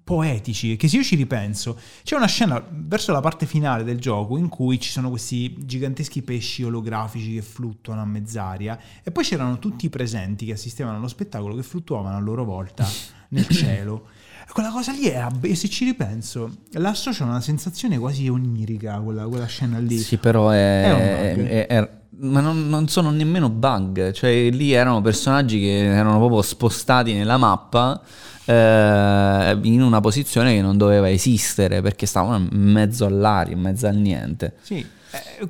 poetici, 0.10 0.76
che 0.76 0.88
se 0.88 0.96
io 0.96 1.04
ci 1.04 1.16
ripenso, 1.16 1.80
c'è 2.02 2.16
una 2.16 2.26
scena 2.26 2.66
verso 2.68 3.12
la 3.12 3.20
parte 3.20 3.46
finale 3.46 3.84
del 3.84 4.00
gioco 4.00 4.38
in 4.38 4.50
cui 4.50 4.80
ci 4.80 4.90
sono 4.90 5.12
questi 5.12 5.56
giganteschi 5.60 6.24
pesci 6.24 6.64
olografici 6.64 7.36
che 7.36 7.44
fluttuano 7.44 8.02
a 8.02 8.06
mezz'aria 8.06 8.80
e 9.04 9.12
poi 9.12 9.24
c'erano 9.24 9.60
tutti 9.60 9.86
i 9.86 9.90
presenti 9.90 10.48
che 10.48 10.54
assistevano 10.54 10.98
allo 10.98 11.08
spettacolo 11.08 11.54
che 11.56 11.62
fluttuavano 11.62 12.18
a 12.18 12.20
loro 12.20 12.44
volta 12.44 12.88
nel 13.30 13.48
cielo. 13.50 14.08
Quella 14.52 14.70
cosa 14.70 14.92
lì 14.92 15.06
è, 15.06 15.28
se 15.54 15.70
ci 15.70 15.86
ripenso, 15.86 16.52
l'associo 16.74 17.24
a 17.24 17.28
una 17.28 17.42
sensazione 17.42 17.98
quasi 18.00 18.28
onirica, 18.28 19.00
quella, 19.00 19.26
quella 19.26 19.46
scena 19.46 19.78
lì. 19.78 19.98
Sì, 19.98 20.18
però 20.18 20.50
è, 20.50 21.36
è, 21.36 21.68
è, 21.68 21.90
ma 22.22 22.40
non, 22.40 22.68
non, 22.68 22.88
sono 22.88 23.12
nemmeno 23.12 23.50
bug, 23.50 24.12
cioè 24.12 24.50
lì 24.50 24.72
erano 24.72 25.02
personaggi 25.02 25.60
che 25.60 25.84
erano 25.84 26.18
proprio 26.18 26.42
spostati 26.42 27.14
nella 27.14 27.38
mappa 27.38 28.02
eh, 28.46 29.60
in 29.62 29.82
una 29.82 30.02
posizione 30.02 30.56
che 30.56 30.62
non 30.62 30.78
doveva 30.78 31.10
esistere 31.10 31.82
perché 31.82 32.06
stavano 32.06 32.38
in 32.52 32.72
mezzo 32.72 33.06
all'aria, 33.06 33.54
in 33.54 33.62
mezzo 33.62 33.88
al 33.88 33.96
niente. 33.96 34.56
Sì, 34.62 34.86
eh, 35.12 35.50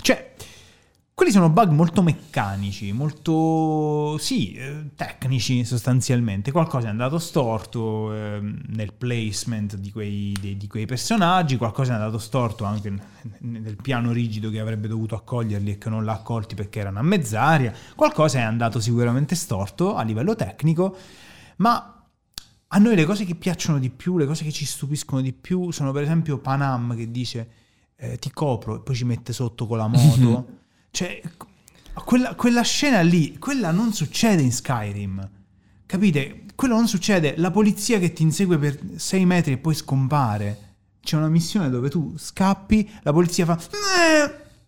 cioè 0.00 0.29
quelli 1.20 1.34
sono 1.34 1.50
bug 1.50 1.68
molto 1.72 2.00
meccanici, 2.00 2.92
molto, 2.92 4.16
sì, 4.16 4.54
eh, 4.54 4.94
tecnici 4.96 5.66
sostanzialmente. 5.66 6.50
Qualcosa 6.50 6.86
è 6.86 6.90
andato 6.90 7.18
storto 7.18 8.10
eh, 8.14 8.40
nel 8.40 8.94
placement 8.94 9.76
di 9.76 9.92
quei, 9.92 10.34
di, 10.40 10.56
di 10.56 10.66
quei, 10.66 10.86
personaggi, 10.86 11.58
qualcosa 11.58 11.92
è 11.92 11.96
andato 11.96 12.16
storto 12.16 12.64
anche 12.64 12.90
nel 13.40 13.76
piano 13.82 14.12
rigido 14.12 14.48
che 14.48 14.60
avrebbe 14.60 14.88
dovuto 14.88 15.14
accoglierli 15.14 15.72
e 15.72 15.76
che 15.76 15.90
non 15.90 16.06
l'ha 16.06 16.14
accolti 16.14 16.54
perché 16.54 16.80
erano 16.80 17.00
a 17.00 17.02
mezz'aria. 17.02 17.70
Qualcosa 17.94 18.38
è 18.38 18.42
andato 18.42 18.80
sicuramente 18.80 19.34
storto 19.34 19.96
a 19.96 20.02
livello 20.02 20.34
tecnico, 20.34 20.96
ma 21.56 22.02
a 22.66 22.78
noi 22.78 22.96
le 22.96 23.04
cose 23.04 23.26
che 23.26 23.34
piacciono 23.34 23.78
di 23.78 23.90
più, 23.90 24.16
le 24.16 24.24
cose 24.24 24.42
che 24.42 24.52
ci 24.52 24.64
stupiscono 24.64 25.20
di 25.20 25.34
più 25.34 25.70
sono 25.70 25.92
per 25.92 26.02
esempio 26.02 26.38
Panam 26.38 26.96
che 26.96 27.10
dice 27.10 27.50
eh, 27.96 28.16
ti 28.16 28.30
copro 28.30 28.76
e 28.76 28.80
poi 28.80 28.94
ci 28.94 29.04
mette 29.04 29.34
sotto 29.34 29.66
con 29.66 29.76
la 29.76 29.86
moto. 29.86 30.56
Cioè, 30.90 31.20
quella, 32.04 32.34
quella 32.34 32.62
scena 32.62 33.00
lì, 33.00 33.38
quella 33.38 33.70
non 33.70 33.92
succede 33.92 34.42
in 34.42 34.52
Skyrim. 34.52 35.28
Capite? 35.86 36.42
Quello 36.54 36.74
non 36.74 36.88
succede. 36.88 37.34
La 37.36 37.50
polizia 37.50 37.98
che 37.98 38.12
ti 38.12 38.22
insegue 38.22 38.58
per 38.58 38.78
6 38.96 39.24
metri 39.24 39.52
e 39.52 39.58
poi 39.58 39.74
scompare. 39.74 40.68
C'è 41.02 41.16
una 41.16 41.28
missione 41.28 41.70
dove 41.70 41.88
tu 41.88 42.14
scappi, 42.16 42.88
la 43.02 43.12
polizia 43.12 43.44
fa... 43.44 43.58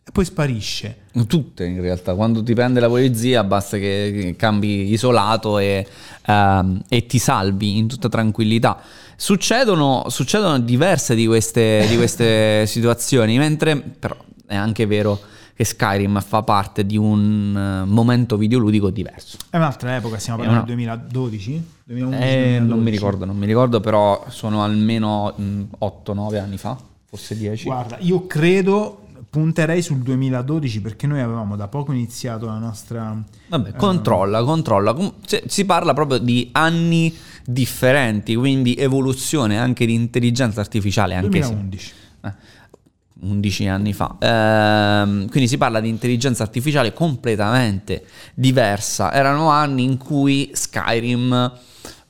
E 0.04 0.10
poi 0.10 0.24
sparisce. 0.24 1.02
Tutte 1.28 1.64
in 1.64 1.80
realtà, 1.80 2.14
quando 2.16 2.42
ti 2.42 2.54
prende 2.54 2.80
la 2.80 2.88
polizia 2.88 3.44
basta 3.44 3.78
che 3.78 4.34
cambi 4.36 4.90
isolato 4.90 5.58
e, 5.58 5.86
uh, 6.26 6.80
e 6.88 7.06
ti 7.06 7.20
salvi 7.20 7.76
in 7.76 7.86
tutta 7.86 8.08
tranquillità. 8.08 8.80
Succedono, 9.14 10.06
succedono 10.08 10.58
diverse 10.58 11.14
di 11.14 11.26
queste, 11.26 11.86
di 11.88 11.94
queste 11.94 12.66
situazioni, 12.66 13.38
mentre 13.38 13.76
però 13.76 14.16
è 14.44 14.56
anche 14.56 14.86
vero 14.86 15.20
che 15.54 15.64
Skyrim 15.64 16.20
fa 16.20 16.42
parte 16.42 16.84
di 16.84 16.96
un 16.96 17.84
uh, 17.84 17.90
momento 17.90 18.36
videoludico 18.36 18.90
diverso. 18.90 19.38
È 19.50 19.56
un'altra 19.56 19.96
epoca, 19.96 20.18
stiamo 20.18 20.40
parlando 20.40 20.66
del 20.66 20.76
2012? 20.76 21.64
2011, 21.84 22.26
eh, 22.26 22.58
non 22.60 22.82
mi 22.82 22.90
ricordo, 22.90 23.24
non 23.24 23.36
mi 23.36 23.46
ricordo, 23.46 23.80
però 23.80 24.24
sono 24.28 24.62
almeno 24.62 25.34
8-9 25.80 26.38
anni 26.38 26.58
fa, 26.58 26.76
forse 27.04 27.36
10. 27.36 27.64
Guarda, 27.64 27.98
io 28.00 28.26
credo 28.26 29.02
punterei 29.32 29.80
sul 29.80 30.00
2012 30.00 30.82
perché 30.82 31.06
noi 31.06 31.20
avevamo 31.20 31.56
da 31.56 31.66
poco 31.66 31.92
iniziato 31.92 32.44
la 32.44 32.58
nostra... 32.58 33.16
Vabbè, 33.48 33.70
uh, 33.70 33.76
controlla, 33.76 34.42
controlla. 34.44 34.94
Si 35.46 35.64
parla 35.64 35.94
proprio 35.94 36.18
di 36.18 36.50
anni 36.52 37.16
differenti, 37.44 38.34
quindi 38.34 38.74
evoluzione 38.74 39.58
anche 39.58 39.86
di 39.86 39.94
intelligenza 39.94 40.60
artificiale. 40.60 41.14
Anche 41.14 41.40
2011. 41.40 41.86
Se, 41.86 41.94
eh, 42.28 42.34
11 43.22 43.68
anni 43.68 43.92
fa. 43.92 44.16
Ehm, 44.18 45.28
quindi 45.28 45.48
si 45.48 45.56
parla 45.56 45.80
di 45.80 45.88
intelligenza 45.88 46.42
artificiale 46.42 46.92
completamente 46.92 48.04
diversa. 48.34 49.12
Erano 49.12 49.48
anni 49.48 49.84
in 49.84 49.96
cui 49.96 50.50
Skyrim 50.52 51.52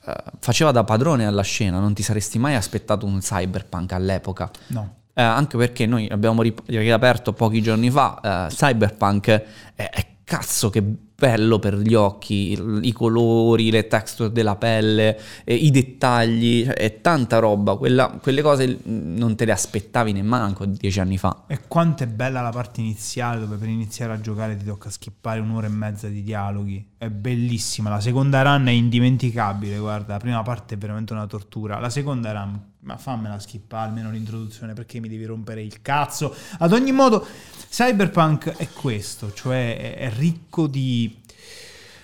eh, 0.04 0.14
faceva 0.38 0.71
da 0.71 0.85
padrone 0.85 1.26
alla 1.26 1.42
scena, 1.42 1.78
non 1.78 1.95
ti 1.95 2.02
saresti 2.02 2.38
mai 2.38 2.54
aspettato 2.54 3.07
un 3.07 3.21
cyberpunk 3.21 3.92
all'epoca. 3.92 4.50
No. 4.69 4.97
Eh, 5.14 5.23
anche 5.23 5.59
perché 5.59 5.85
noi 5.85 6.09
abbiamo 6.11 6.42
riaperto 6.66 7.35
pochi 7.35 7.61
giorni 7.61 7.90
fa, 7.90 8.47
eh, 8.49 8.49
Cyberpunk 8.49 9.28
è, 9.28 9.90
è 9.90 10.07
cazzo 10.25 10.71
che 10.71 10.83
bello 11.22 11.60
per 11.60 11.76
gli 11.76 11.94
occhi, 11.94 12.58
i 12.82 12.90
colori, 12.90 13.70
le 13.70 13.86
texture 13.86 14.32
della 14.32 14.56
pelle, 14.56 15.16
eh, 15.44 15.54
i 15.54 15.70
dettagli, 15.70 16.64
cioè, 16.64 16.74
è 16.74 17.00
tanta 17.00 17.38
roba, 17.38 17.76
Quella, 17.76 18.18
quelle 18.20 18.42
cose 18.42 18.80
non 18.82 19.36
te 19.36 19.44
le 19.44 19.52
aspettavi 19.52 20.10
nemmeno 20.12 20.52
dieci 20.66 20.98
anni 20.98 21.18
fa. 21.18 21.44
E 21.46 21.60
quanto 21.68 22.02
è 22.02 22.08
bella 22.08 22.40
la 22.40 22.50
parte 22.50 22.80
iniziale 22.80 23.38
dove 23.38 23.54
per 23.54 23.68
iniziare 23.68 24.14
a 24.14 24.20
giocare 24.20 24.56
ti 24.56 24.64
tocca 24.64 24.90
skippare 24.90 25.38
un'ora 25.38 25.68
e 25.68 25.70
mezza 25.70 26.08
di 26.08 26.24
dialoghi, 26.24 26.84
è 27.02 27.11
bellissima, 27.11 27.90
la 27.90 27.99
seconda 27.99 28.42
run 28.42 28.66
è 28.66 28.71
indimenticabile, 28.71 29.76
guarda, 29.76 30.12
la 30.12 30.18
prima 30.21 30.40
parte 30.42 30.76
è 30.76 30.78
veramente 30.78 31.12
una 31.12 31.26
tortura, 31.26 31.80
la 31.80 31.90
seconda 31.90 32.30
run, 32.30 32.61
ma 32.82 32.97
fammela 32.97 33.40
skippare 33.40 33.88
almeno 33.88 34.12
l'introduzione 34.12 34.73
perché 34.73 35.00
mi 35.00 35.09
devi 35.09 35.25
rompere 35.25 35.62
il 35.62 35.82
cazzo, 35.82 36.32
ad 36.59 36.73
ogni 36.73 36.92
modo 36.92 37.26
Cyberpunk 37.68 38.50
è 38.50 38.68
questo, 38.68 39.32
cioè 39.32 39.97
è 39.97 40.12
ricco 40.16 40.68
di, 40.68 41.18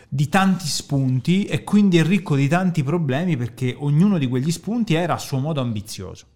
di, 0.09 0.29
tanti 0.29 0.67
spunti 0.67 1.45
e 1.45 1.63
quindi 1.63 1.99
è 1.99 2.03
ricco 2.03 2.35
di 2.35 2.49
tanti 2.49 2.83
problemi 2.83 3.37
perché 3.37 3.77
ognuno 3.79 4.19
di 4.19 4.27
quegli 4.27 4.51
spunti 4.51 4.95
era 4.95 5.15
a 5.15 5.19
suo 5.19 5.39
modo 5.39 5.61
ambizioso. 5.61 6.27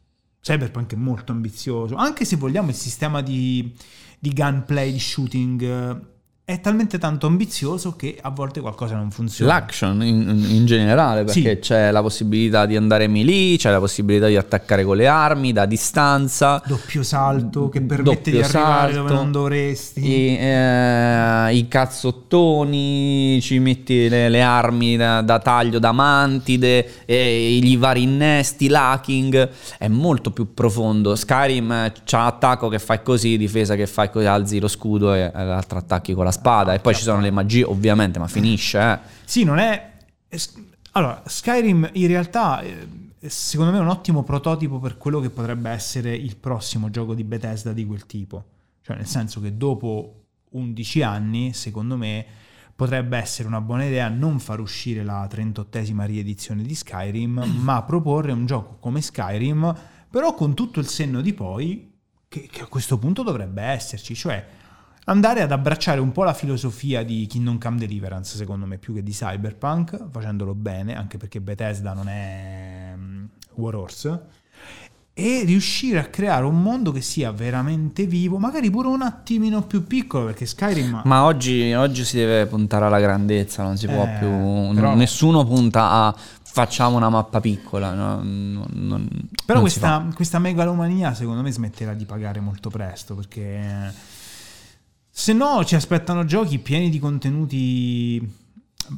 Cyberpunk 0.40 0.92
è 0.92 0.96
molto 0.96 1.32
ambizioso, 1.32 1.96
anche 1.96 2.24
se 2.24 2.36
vogliamo 2.36 2.68
il 2.68 2.76
sistema 2.76 3.22
di, 3.22 3.74
di 4.20 4.32
gunplay, 4.32 4.92
di 4.92 5.00
shooting 5.00 6.10
è 6.52 6.60
talmente 6.60 6.98
tanto 6.98 7.26
ambizioso 7.26 7.96
che 7.96 8.18
a 8.20 8.28
volte 8.28 8.60
qualcosa 8.60 8.94
non 8.94 9.10
funziona. 9.10 9.54
L'action 9.54 10.02
in, 10.02 10.44
in 10.50 10.66
generale, 10.66 11.24
perché 11.24 11.54
sì. 11.54 11.58
c'è 11.60 11.90
la 11.90 12.02
possibilità 12.02 12.66
di 12.66 12.76
andare 12.76 13.08
melee, 13.08 13.56
c'è 13.56 13.70
la 13.70 13.78
possibilità 13.78 14.26
di 14.26 14.36
attaccare 14.36 14.84
con 14.84 14.96
le 14.96 15.06
armi 15.06 15.52
da 15.52 15.64
distanza. 15.64 16.62
Doppio 16.66 17.02
salto 17.02 17.70
che 17.70 17.80
permette 17.80 18.30
di 18.30 18.40
arrivare 18.40 18.92
salto, 18.92 18.96
dove 18.96 19.14
non 19.14 19.32
dovresti. 19.32 20.06
I, 20.06 20.36
eh, 20.36 21.54
I, 21.54 21.68
cazzottoni, 21.68 23.40
ci 23.40 23.58
metti 23.58 24.10
le, 24.10 24.28
le 24.28 24.42
armi 24.42 24.96
da, 24.96 25.22
da, 25.22 25.38
taglio 25.38 25.78
da 25.78 25.92
mantide, 25.92 27.06
e 27.06 27.58
gli 27.62 27.78
vari 27.78 28.02
innesti, 28.02 28.68
l'hacking. 28.68 29.48
È 29.78 29.88
molto 29.88 30.32
più 30.32 30.52
profondo. 30.52 31.16
Skyrim 31.16 31.92
c'ha 32.04 32.26
attacco 32.26 32.68
che 32.68 32.78
fai 32.78 33.02
così, 33.02 33.38
difesa 33.38 33.74
che 33.74 33.86
fai 33.86 34.10
così, 34.10 34.26
alzi 34.26 34.60
lo 34.60 34.68
scudo 34.68 35.14
e 35.14 35.30
l'altro 35.32 35.78
attacchi 35.78 36.12
con 36.12 36.24
la 36.24 36.30
spada 36.30 36.40
spada 36.42 36.74
e 36.74 36.80
poi 36.80 36.94
ci 36.94 37.02
sono 37.02 37.20
le 37.20 37.30
magie 37.30 37.62
ovviamente, 37.62 38.18
ma 38.18 38.26
finisce. 38.26 38.80
Eh. 38.80 38.98
Sì, 39.24 39.44
non 39.44 39.58
è... 39.58 39.92
Allora, 40.92 41.22
Skyrim 41.24 41.88
in 41.92 42.06
realtà 42.08 42.60
eh, 42.60 42.86
secondo 43.28 43.70
me 43.70 43.78
è 43.78 43.80
un 43.80 43.88
ottimo 43.88 44.24
prototipo 44.24 44.78
per 44.78 44.98
quello 44.98 45.20
che 45.20 45.30
potrebbe 45.30 45.70
essere 45.70 46.14
il 46.14 46.36
prossimo 46.36 46.90
gioco 46.90 47.14
di 47.14 47.22
Bethesda 47.22 47.72
di 47.72 47.86
quel 47.86 48.06
tipo. 48.06 48.44
Cioè 48.82 48.96
nel 48.96 49.06
senso 49.06 49.40
che 49.40 49.56
dopo 49.56 50.24
11 50.50 51.02
anni, 51.02 51.52
secondo 51.52 51.96
me, 51.96 52.26
potrebbe 52.74 53.16
essere 53.16 53.46
una 53.46 53.60
buona 53.60 53.84
idea 53.84 54.08
non 54.08 54.40
far 54.40 54.58
uscire 54.58 55.04
la 55.04 55.24
38esima 55.30 56.04
riedizione 56.04 56.62
di 56.62 56.74
Skyrim, 56.74 57.44
ma 57.62 57.82
proporre 57.84 58.32
un 58.32 58.44
gioco 58.44 58.76
come 58.80 59.00
Skyrim, 59.00 59.74
però 60.10 60.34
con 60.34 60.54
tutto 60.54 60.80
il 60.80 60.88
senno 60.88 61.20
di 61.20 61.32
poi 61.32 61.92
che, 62.28 62.48
che 62.50 62.62
a 62.62 62.66
questo 62.66 62.98
punto 62.98 63.22
dovrebbe 63.22 63.62
esserci, 63.62 64.14
cioè 64.14 64.44
andare 65.04 65.42
ad 65.42 65.52
abbracciare 65.52 66.00
un 66.00 66.12
po' 66.12 66.24
la 66.24 66.34
filosofia 66.34 67.02
di 67.02 67.26
Kingdom 67.26 67.58
Come 67.58 67.78
Deliverance, 67.78 68.36
secondo 68.36 68.66
me, 68.66 68.78
più 68.78 68.94
che 68.94 69.02
di 69.02 69.12
Cyberpunk, 69.12 70.10
facendolo 70.10 70.54
bene, 70.54 70.96
anche 70.96 71.16
perché 71.16 71.40
Bethesda 71.40 71.92
non 71.92 72.08
è 72.08 72.92
um, 72.94 73.28
War 73.54 73.74
Horse, 73.74 74.20
e 75.14 75.42
riuscire 75.44 75.98
a 75.98 76.04
creare 76.04 76.46
un 76.46 76.62
mondo 76.62 76.90
che 76.90 77.02
sia 77.02 77.32
veramente 77.32 78.06
vivo, 78.06 78.38
magari 78.38 78.70
pure 78.70 78.88
un 78.88 79.02
attimino 79.02 79.62
più 79.62 79.86
piccolo, 79.86 80.26
perché 80.26 80.46
Skyrim... 80.46 81.02
Ma 81.04 81.24
oggi, 81.24 81.72
oggi 81.74 82.04
si 82.04 82.16
deve 82.16 82.46
puntare 82.46 82.86
alla 82.86 83.00
grandezza, 83.00 83.62
non 83.62 83.76
si 83.76 83.86
può 83.86 84.04
eh, 84.04 84.16
più... 84.18 84.74
Però... 84.74 84.94
Nessuno 84.94 85.44
punta 85.44 85.90
a 85.90 86.16
facciamo 86.52 86.96
una 86.96 87.08
mappa 87.08 87.40
piccola. 87.40 87.94
No? 87.94 88.16
Non, 88.22 88.66
non, 88.72 89.08
però 89.44 89.58
non 89.58 89.62
questa, 89.62 90.06
questa 90.14 90.38
megalomania 90.38 91.14
secondo 91.14 91.40
me 91.40 91.50
smetterà 91.50 91.94
di 91.94 92.04
pagare 92.04 92.40
molto 92.40 92.68
presto, 92.68 93.14
perché 93.14 93.92
se 95.14 95.34
no 95.34 95.62
ci 95.62 95.74
aspettano 95.74 96.24
giochi 96.24 96.58
pieni 96.58 96.88
di 96.88 96.98
contenuti 96.98 98.34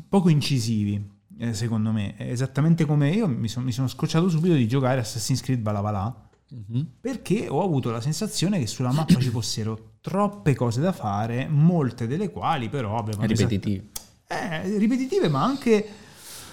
poco 0.08 0.28
incisivi, 0.28 1.10
eh, 1.38 1.52
secondo 1.54 1.90
me. 1.90 2.14
Esattamente 2.16 2.84
come 2.84 3.10
io 3.10 3.26
mi, 3.26 3.48
son, 3.48 3.64
mi, 3.64 3.72
sono 3.72 3.88
scocciato 3.88 4.28
subito 4.28 4.54
di 4.54 4.68
giocare 4.68 5.00
Assassin's 5.00 5.40
Creed 5.40 5.60
Valhalla. 5.60 6.30
Mm-hmm. 6.54 6.84
Perché 7.00 7.48
ho 7.48 7.64
avuto 7.64 7.90
la 7.90 8.00
sensazione 8.00 8.60
che 8.60 8.68
sulla 8.68 8.92
mappa 8.92 9.18
ci 9.18 9.28
fossero 9.30 9.96
troppe 10.00 10.54
cose 10.54 10.80
da 10.80 10.92
fare, 10.92 11.48
molte 11.48 12.06
delle 12.06 12.30
quali 12.30 12.68
però 12.68 12.96
avevano... 12.96 13.26
Ripetitive. 13.26 13.88
Esat- 14.28 14.64
eh, 14.64 14.78
ripetitive, 14.78 15.28
ma 15.28 15.42
anche 15.42 15.88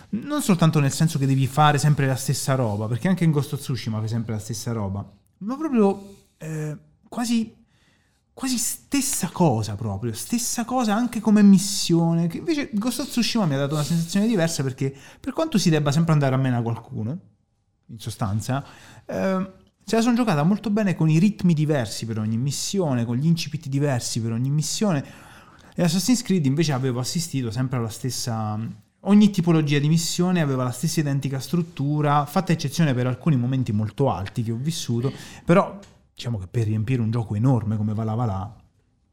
non 0.09 0.41
soltanto 0.41 0.79
nel 0.79 0.91
senso 0.91 1.19
che 1.19 1.27
devi 1.27 1.45
fare 1.45 1.77
sempre 1.77 2.07
la 2.07 2.15
stessa 2.15 2.55
roba, 2.55 2.87
perché 2.87 3.07
anche 3.07 3.25
in 3.25 3.31
Ghost 3.31 3.53
of 3.53 3.59
Tsushima 3.59 3.99
fai 3.99 4.07
sempre 4.07 4.33
la 4.33 4.39
stessa 4.39 4.71
roba, 4.71 5.07
ma 5.37 5.55
proprio 5.55 6.15
eh, 6.37 6.75
quasi 7.07 7.60
quasi 8.41 8.57
stessa 8.57 9.29
cosa 9.31 9.75
proprio, 9.75 10.13
stessa 10.13 10.65
cosa 10.65 10.95
anche 10.95 11.19
come 11.19 11.43
missione, 11.43 12.25
che 12.25 12.37
invece 12.37 12.71
Ghost 12.73 13.01
of 13.01 13.07
Tsushima 13.07 13.45
mi 13.45 13.53
ha 13.53 13.57
dato 13.59 13.75
una 13.75 13.83
sensazione 13.83 14.25
diversa 14.25 14.63
perché 14.63 14.91
per 15.19 15.31
quanto 15.31 15.59
si 15.59 15.69
debba 15.69 15.91
sempre 15.91 16.13
andare 16.13 16.33
a 16.33 16.39
mena 16.39 16.59
qualcuno, 16.63 17.19
in 17.85 17.99
sostanza, 17.99 18.65
eh, 19.05 19.51
Se 19.83 19.95
la 19.95 20.01
sono 20.01 20.15
giocata 20.15 20.41
molto 20.41 20.71
bene 20.71 20.95
con 20.95 21.07
i 21.07 21.19
ritmi 21.19 21.53
diversi 21.53 22.07
per 22.07 22.17
ogni 22.17 22.37
missione, 22.37 23.05
con 23.05 23.15
gli 23.15 23.27
incipiti 23.27 23.69
diversi 23.69 24.19
per 24.19 24.31
ogni 24.31 24.49
missione. 24.49 25.05
E 25.75 25.83
Assassin's 25.83 26.23
Creed 26.23 26.43
invece 26.47 26.71
avevo 26.71 26.99
assistito 26.99 27.51
sempre 27.51 27.77
alla 27.77 27.89
stessa 27.89 28.57
Ogni 29.05 29.31
tipologia 29.31 29.79
di 29.79 29.87
missione 29.87 30.41
aveva 30.41 30.63
la 30.63 30.69
stessa 30.69 30.99
identica 30.99 31.39
struttura, 31.39 32.25
fatta 32.27 32.51
eccezione 32.51 32.93
per 32.93 33.07
alcuni 33.07 33.35
momenti 33.35 33.71
molto 33.71 34.11
alti 34.11 34.43
che 34.43 34.51
ho 34.51 34.59
vissuto, 34.59 35.11
però 35.43 35.79
diciamo 36.21 36.37
che 36.37 36.45
per 36.45 36.65
riempire 36.65 37.01
un 37.01 37.09
gioco 37.09 37.33
enorme 37.33 37.77
come 37.77 37.95
Valà 37.95 38.13
Valà, 38.13 38.55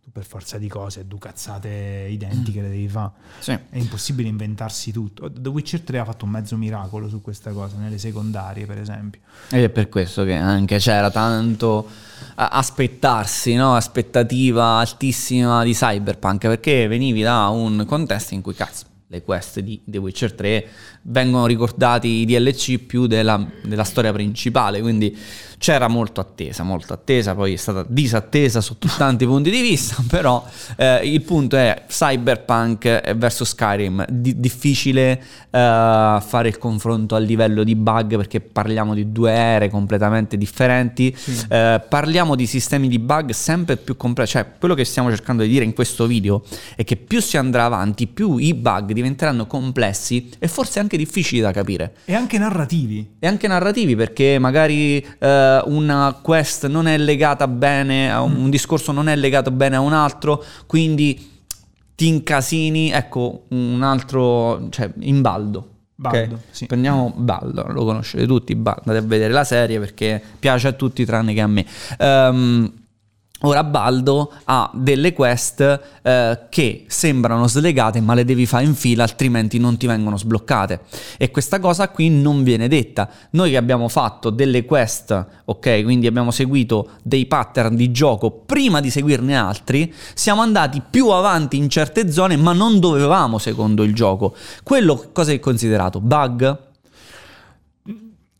tu 0.03 0.11
per 0.12 0.27
forza 0.27 0.59
di 0.59 0.69
cose, 0.69 1.07
due 1.07 1.19
cazzate 1.19 2.07
identiche 2.11 2.61
le 2.61 2.69
devi 2.69 2.87
fare. 2.87 3.12
Sì. 3.38 3.53
È 3.53 3.79
impossibile 3.79 4.29
inventarsi 4.29 4.93
tutto. 4.93 5.33
The 5.33 5.49
Witcher 5.49 5.81
3 5.81 6.00
ha 6.00 6.05
fatto 6.05 6.27
un 6.27 6.33
mezzo 6.33 6.55
miracolo 6.59 7.09
su 7.09 7.23
questa 7.23 7.53
cosa, 7.53 7.79
nelle 7.79 7.97
secondarie 7.97 8.67
per 8.67 8.77
esempio. 8.77 9.23
Ed 9.49 9.62
è 9.62 9.69
per 9.71 9.88
questo 9.88 10.25
che 10.25 10.35
anche 10.35 10.77
c'era 10.77 11.11
tanto 11.11 11.88
aspettarsi, 12.35 13.55
no? 13.55 13.75
aspettativa 13.75 14.77
altissima 14.77 15.65
di 15.65 15.73
Cyberpunk, 15.73 16.47
perché 16.47 16.88
venivi 16.88 17.23
da 17.23 17.49
un 17.49 17.87
contesto 17.87 18.35
in 18.35 18.43
cui 18.43 18.53
cazzo 18.53 18.85
le 19.11 19.23
quest 19.23 19.61
di 19.61 19.81
The 19.87 19.97
Witcher 19.97 20.35
3 20.35 20.69
vengono 21.05 21.47
ricordati 21.47 22.09
i 22.09 22.25
DLC 22.27 22.79
più 22.79 23.07
della, 23.07 23.43
della 23.65 23.85
storia 23.85 24.12
principale, 24.12 24.83
quindi 24.83 25.17
c'era 25.59 25.88
molto 25.88 26.21
attesa, 26.21 26.62
molto 26.62 26.93
attesa, 26.93 27.35
poi 27.35 27.53
è 27.53 27.57
stata 27.57 27.85
disattesa 27.87 28.61
sotto 28.61 28.88
tanti 28.97 29.27
punti 29.27 29.50
di 29.50 29.61
vista, 29.61 30.03
però 30.09 30.45
eh, 30.77 31.07
il 31.07 31.21
punto 31.23 31.57
è 31.57 31.85
Cyberpunk 31.88 33.15
versus 33.15 33.49
Skyrim, 33.50 34.05
di- 34.09 34.38
difficile 34.38 35.21
eh, 35.50 36.19
fare 36.21 36.49
il 36.49 36.59
confronto 36.59 37.15
a 37.17 37.19
livello 37.19 37.65
di 37.65 37.75
bug 37.75 38.17
perché 38.17 38.41
parliamo 38.41 38.95
di 38.95 39.11
due 39.11 39.33
ere 39.33 39.69
completamente 39.69 40.37
differenti, 40.37 41.15
sì. 41.17 41.45
eh, 41.49 41.83
parliamo 41.87 42.35
di 42.35 42.47
sistemi 42.47 42.88
di 42.88 42.99
bug 42.99 43.31
sempre 43.31 43.77
più 43.77 43.97
complessi, 43.97 44.33
cioè 44.33 44.47
quello 44.59 44.75
che 44.75 44.85
stiamo 44.85 45.11
cercando 45.11 45.43
di 45.43 45.49
dire 45.49 45.65
in 45.65 45.75
questo 45.75 46.07
video 46.07 46.43
è 46.77 46.85
che 46.85 46.97
più 46.97 47.21
si 47.21 47.37
andrà 47.37 47.65
avanti, 47.65 48.07
più 48.07 48.37
i 48.37 48.55
bug 48.55 48.93
diventeranno 48.93 49.47
complessi 49.47 50.31
e 50.38 50.47
forse 50.47 50.79
anche 50.79 50.97
difficili 50.97 51.41
da 51.41 51.50
capire. 51.50 51.95
E 52.05 52.15
anche 52.15 52.38
narrativi. 52.38 53.15
E 53.19 53.27
anche 53.27 53.49
narrativi 53.49 53.97
perché 53.97 54.38
magari 54.38 55.05
eh, 55.19 55.48
uh, 55.64 55.71
una 55.73 56.17
quest 56.21 56.67
non 56.67 56.87
è 56.87 56.99
legata 56.99 57.49
bene, 57.49 58.12
un, 58.12 58.33
mm. 58.33 58.43
un 58.45 58.50
discorso 58.50 58.93
non 58.93 59.09
è 59.09 59.17
legato 59.17 59.50
bene 59.50 59.76
a 59.76 59.81
un 59.81 59.93
altro, 59.93 60.43
quindi 60.67 61.37
ti 61.95 62.07
incasini, 62.07 62.90
ecco, 62.90 63.47
un 63.49 63.83
altro, 63.83 64.69
cioè, 64.71 64.90
in 65.00 65.21
baldo. 65.21 65.71
Baldo, 65.97 66.35
okay? 66.35 66.47
sì. 66.50 66.67
Prendiamo 66.67 67.12
Baldo, 67.17 67.67
lo 67.73 67.85
conoscete 67.85 68.25
tutti, 68.25 68.52
andate 68.52 68.99
a 68.99 69.00
vedere 69.00 69.33
la 69.33 69.43
serie 69.43 69.81
perché 69.81 70.23
piace 70.38 70.69
a 70.69 70.73
tutti 70.73 71.05
tranne 71.05 71.35
che 71.35 71.40
a 71.40 71.49
me. 71.49 71.67
Um, 71.99 72.73
Ora 73.42 73.62
Baldo 73.62 74.33
ha 74.45 74.68
delle 74.75 75.12
quest 75.12 75.61
eh, 76.02 76.47
che 76.49 76.85
sembrano 76.88 77.47
slegate 77.47 78.00
ma 78.00 78.14
le 78.14 78.25
devi 78.25 78.47
fare 78.47 78.64
in 78.64 78.75
fila 78.75 79.04
altrimenti 79.04 79.59
non 79.59 79.76
ti 79.76 79.87
vengono 79.87 80.18
sbloccate 80.18 80.80
e 81.16 81.30
questa 81.30 81.61
cosa 81.61 81.88
qui 81.90 82.11
non 82.11 82.42
viene 82.42 82.66
detta. 82.66 83.09
Noi 83.30 83.50
che 83.50 83.57
abbiamo 83.57 83.87
fatto 83.88 84.30
delle 84.30 84.64
quest, 84.64 85.26
ok, 85.45 85.85
quindi 85.85 86.09
abbiamo 86.09 86.33
seguito 86.33 86.90
dei 87.04 87.26
pattern 87.26 87.76
di 87.76 87.92
gioco 87.92 88.33
prima 88.33 88.80
di 88.80 88.90
seguirne 88.90 89.37
altri, 89.37 89.95
siamo 90.14 90.42
andati 90.42 90.83
più 90.88 91.09
avanti 91.11 91.57
in 91.57 91.68
certe 91.68 92.11
zone 92.11 92.37
ma 92.37 92.52
non 92.52 92.80
dovevamo 92.80 93.38
secondo 93.38 93.85
il 93.85 93.95
gioco. 93.95 94.35
Quello 94.64 95.11
cosa 95.12 95.30
è 95.30 95.38
considerato? 95.38 96.00
Bug? 96.00 96.66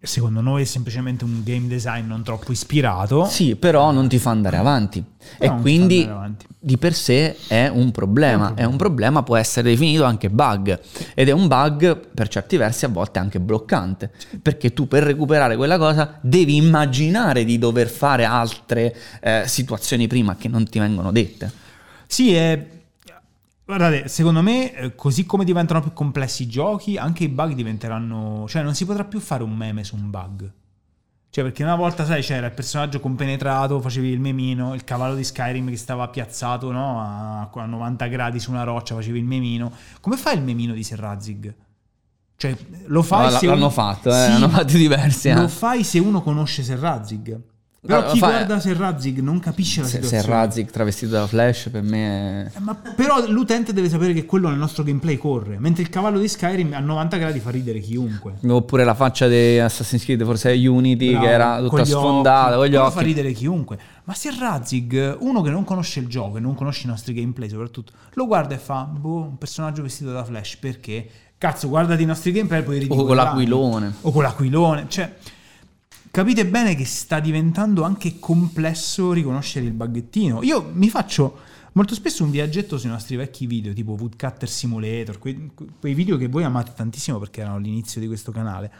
Secondo 0.07 0.40
noi 0.40 0.62
è 0.62 0.64
semplicemente 0.64 1.25
un 1.25 1.43
game 1.43 1.67
design 1.67 2.07
non 2.07 2.23
troppo 2.23 2.52
ispirato. 2.52 3.25
Sì, 3.26 3.57
però 3.57 3.90
non 3.90 4.09
ti 4.09 4.19
fa 4.19 4.31
andare 4.31 4.57
avanti. 4.57 5.05
Però 5.37 5.57
e 5.57 5.61
quindi 5.61 6.07
avanti. 6.09 6.47
di 6.59 6.78
per 6.78 6.95
sé 6.95 7.37
è 7.49 7.67
un 7.67 7.90
problema. 7.90 8.55
È 8.55 8.64
un 8.64 8.76
problema, 8.76 9.25
può 9.25 9.37
essere 9.37 9.71
definito 9.71 10.05
anche 10.05 10.31
bug. 10.31 10.78
Ed 11.14 11.28
è 11.28 11.33
un 11.33 11.49
bug 11.49 12.11
per 12.14 12.28
certi 12.28 12.57
versi 12.57 12.85
a 12.85 12.88
volte 12.88 13.19
anche 13.19 13.40
bloccante. 13.40 14.12
Perché 14.40 14.73
tu 14.73 14.87
per 14.87 15.02
recuperare 15.02 15.56
quella 15.56 15.78
cosa 15.78 16.19
devi 16.21 16.54
immaginare 16.54 17.45
di 17.45 17.58
dover 17.58 17.89
fare 17.89 18.25
altre 18.25 18.95
eh, 19.21 19.43
situazioni 19.47 20.06
prima 20.06 20.37
che 20.37 20.47
non 20.47 20.65
ti 20.69 20.78
vengono 20.78 21.11
dette. 21.11 21.50
Sì, 22.06 22.34
è 22.34 22.77
Guardate, 23.69 24.09
secondo 24.09 24.41
me, 24.41 24.73
eh, 24.73 24.95
così 24.95 25.26
come 25.26 25.45
diventano 25.45 25.83
più 25.83 25.93
complessi 25.93 26.45
i 26.45 26.49
giochi, 26.49 26.97
anche 26.97 27.25
i 27.25 27.28
bug 27.28 27.52
diventeranno. 27.52 28.47
Cioè, 28.49 28.63
non 28.63 28.75
si 28.75 28.87
potrà 28.87 29.04
più 29.04 29.21
fare 29.21 29.43
un 29.43 29.54
meme 29.54 29.85
su 29.85 29.95
un 29.95 30.09
bug. 30.09 30.50
Cioè, 31.28 31.45
perché 31.45 31.65
una 31.65 31.76
volta, 31.76 32.07
sai, 32.07 32.23
c'era 32.23 32.47
il 32.47 32.54
personaggio 32.54 32.99
compenetrato, 32.99 33.78
facevi 33.78 34.09
il 34.09 34.21
memino, 34.21 34.73
il 34.73 34.85
cavallo 34.85 35.15
di 35.15 35.23
Skyrim 35.23 35.69
che 35.69 35.76
stava 35.76 36.09
piazzato 36.09 36.73
no? 36.73 36.99
a, 37.02 37.50
a 37.52 37.67
90 37.67 38.07
gradi 38.07 38.41
su 38.41 38.50
una 38.50 38.63
roccia, 38.63 38.95
facevi 38.95 39.19
il 39.19 39.26
memino. 39.26 39.71
Come 40.00 40.17
fai 40.17 40.37
il 40.37 40.43
memino 40.43 40.73
di 40.73 40.83
Serrazig? 40.83 41.54
Cioè, 42.37 42.57
lo 42.87 43.02
fai 43.02 43.31
no, 43.31 43.39
se. 43.39 43.47
L'hanno 43.49 43.59
uno... 43.59 43.71
fatto, 43.71 44.09
eh, 44.09 44.13
sì, 44.15 44.31
hanno 44.31 44.49
fatti 44.49 44.78
diversi. 44.78 45.31
Lo 45.31 45.45
eh. 45.45 45.49
fai 45.49 45.85
se 45.85 45.99
uno 45.99 46.23
conosce 46.23 46.63
Serrazig. 46.63 47.39
Però 47.89 48.05
chi 48.11 48.19
fa... 48.19 48.29
guarda 48.29 48.61
Serrazig 48.61 49.21
non 49.21 49.41
capisce 49.41 49.81
la 49.81 49.87
se, 49.87 49.95
situazione. 49.95 50.23
Serrazig 50.23 50.71
travestito 50.71 51.13
da 51.13 51.27
Flash 51.27 51.71
per 51.71 51.83
me 51.83 52.45
è... 52.45 52.51
Eh, 52.55 52.61
ma 52.61 52.75
però 52.75 53.27
l'utente 53.29 53.73
deve 53.73 53.89
sapere 53.89 54.13
che 54.13 54.27
quello 54.27 54.51
nel 54.51 54.59
nostro 54.59 54.83
gameplay 54.83 55.17
corre, 55.17 55.59
mentre 55.59 55.85
il 55.85 55.89
cavallo 55.89 56.19
di 56.19 56.29
Skyrim 56.29 56.75
a 56.75 56.81
90 56.81 57.17
gradi 57.17 57.41
fa 57.41 57.49
ridere 57.49 57.81
chiunque. 57.81 58.35
Oppure 58.47 58.85
la 58.85 58.95
faccia 58.95 59.27
di 59.27 59.59
Assassin's 59.59 60.05
Creed, 60.05 60.23
forse 60.23 60.51
Unity, 60.51 61.13
Bravo, 61.13 61.25
che 61.25 61.31
era 61.33 61.61
tutta 61.61 61.85
sfondata, 61.87 62.57
con 62.57 62.67
gli 62.67 62.77
occhi. 62.77 62.93
fa 62.93 63.01
ridere 63.01 63.33
chiunque. 63.33 63.79
Ma 64.05 64.13
Serrazig, 64.13 65.17
uno 65.21 65.41
che 65.41 65.49
non 65.49 65.65
conosce 65.65 66.01
il 66.01 66.09
gioco 66.09 66.37
e 66.37 66.41
non 66.41 66.55
conosce 66.55 66.85
i 66.85 66.91
nostri 66.91 67.15
gameplay 67.15 67.49
soprattutto, 67.49 67.93
lo 68.13 68.27
guarda 68.27 68.55
e 68.55 68.59
fa, 68.59 68.83
boh, 68.83 69.23
un 69.23 69.39
personaggio 69.39 69.81
vestito 69.81 70.13
da 70.13 70.25
Flash, 70.25 70.57
perché? 70.57 71.09
Cazzo, 71.39 71.69
guardati 71.69 72.03
i 72.03 72.07
nostri 72.07 72.33
gameplay 72.33 72.61
e 72.61 72.63
poi 72.65 72.79
ridi 72.81 72.93
O 72.93 73.05
con 73.07 73.17
l'aquilone. 73.17 73.95
O 74.03 74.13
con 74.13 74.23
l'aquilone, 74.25 74.85
cioè 74.89 75.11
capite 76.10 76.47
bene 76.47 76.75
che 76.75 76.84
sta 76.84 77.21
diventando 77.21 77.82
anche 77.82 78.18
complesso 78.18 79.12
riconoscere 79.12 79.66
il 79.66 79.73
baghettino. 79.73 80.42
Io 80.42 80.71
mi 80.73 80.88
faccio 80.88 81.38
molto 81.73 81.94
spesso 81.94 82.25
un 82.25 82.30
viaggetto 82.30 82.78
sui 82.78 82.90
nostri 82.90 83.16
vecchi 83.16 83.47
video, 83.47 83.73
tipo 83.73 83.92
Woodcutter 83.92 84.49
Simulator, 84.49 85.18
quei, 85.18 85.50
quei 85.80 85.94
video 85.94 86.16
che 86.16 86.28
voi 86.28 86.44
amate 86.44 86.73
tantissimo 86.75 87.18
perché 87.18 87.40
erano 87.40 87.56
all'inizio 87.56 88.00
di 88.00 88.06
questo 88.06 88.32
canale. 88.32 88.73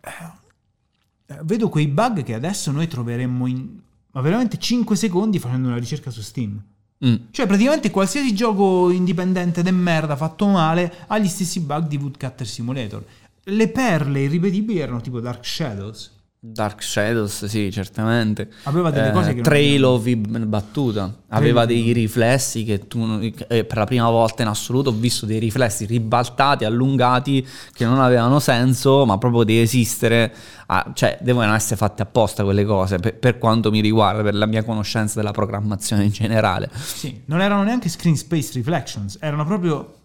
Eh, 0.00 1.40
vedo 1.42 1.68
quei 1.68 1.88
bug 1.88 2.22
che 2.22 2.34
adesso 2.34 2.70
noi 2.70 2.88
troveremmo 2.88 3.46
in 3.46 3.80
ma 4.12 4.20
veramente 4.20 4.58
5 4.58 4.94
secondi 4.94 5.38
facendo 5.38 5.68
una 5.68 5.78
ricerca 5.78 6.10
su 6.10 6.20
Steam. 6.20 6.62
Mm. 7.04 7.14
Cioè, 7.30 7.46
praticamente 7.46 7.90
qualsiasi 7.90 8.34
gioco 8.34 8.90
indipendente 8.90 9.62
de 9.62 9.70
merda 9.70 10.16
fatto 10.16 10.46
male 10.46 10.92
ha 11.06 11.18
gli 11.18 11.28
stessi 11.28 11.60
bug 11.60 11.88
di 11.88 11.96
Woodcutter 11.96 12.46
Simulator. 12.46 13.04
Le 13.44 13.68
perle 13.68 14.20
irripetibili 14.20 14.78
erano 14.78 15.00
tipo 15.00 15.20
Dark 15.20 15.44
Shadows. 15.44 16.20
Dark 16.44 16.82
Shadows, 16.82 17.44
sì, 17.44 17.70
certamente. 17.70 18.50
Aveva 18.64 18.90
delle 18.90 19.10
eh, 19.10 19.12
cose 19.12 19.32
che 19.32 19.42
Trail 19.42 19.84
of 19.84 20.12
battuta. 20.12 21.18
Aveva 21.28 21.66
dei 21.66 21.92
riflessi 21.92 22.64
che 22.64 22.88
tu 22.88 23.32
eh, 23.46 23.64
per 23.64 23.76
la 23.76 23.84
prima 23.84 24.10
volta 24.10 24.42
in 24.42 24.48
assoluto 24.48 24.90
ho 24.90 24.92
visto 24.92 25.24
dei 25.24 25.38
riflessi 25.38 25.86
ribaltati, 25.86 26.64
allungati 26.64 27.46
che 27.72 27.84
non 27.84 28.00
avevano 28.00 28.40
senso, 28.40 29.06
ma 29.06 29.18
proprio 29.18 29.44
di 29.44 29.60
esistere. 29.60 30.34
Ah, 30.66 30.90
cioè, 30.94 31.16
devono 31.20 31.54
essere 31.54 31.76
fatte 31.76 32.02
apposta 32.02 32.42
quelle 32.42 32.64
cose, 32.64 32.98
per, 32.98 33.16
per, 33.16 33.38
quanto 33.38 33.70
mi 33.70 33.80
riguarda, 33.80 34.22
per 34.22 34.34
la 34.34 34.46
mia 34.46 34.64
conoscenza 34.64 35.20
della 35.20 35.30
programmazione 35.30 36.02
in 36.02 36.10
generale. 36.10 36.68
Sì, 36.74 37.22
non 37.26 37.40
erano 37.40 37.62
neanche 37.62 37.88
screen 37.88 38.16
space 38.16 38.50
reflections, 38.54 39.16
erano 39.20 39.44
proprio 39.44 40.01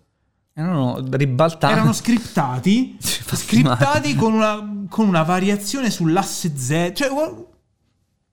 erano 0.57 0.99
ribaltati. 1.11 1.71
Erano 1.71 1.93
scriptati. 1.93 2.97
scriptati 2.99 4.15
con 4.15 4.33
una, 4.33 4.85
con 4.89 5.07
una, 5.07 5.21
variazione 5.21 5.91
sull'asse 5.91 6.57
Z. 6.57 6.91
Cioè, 6.95 7.09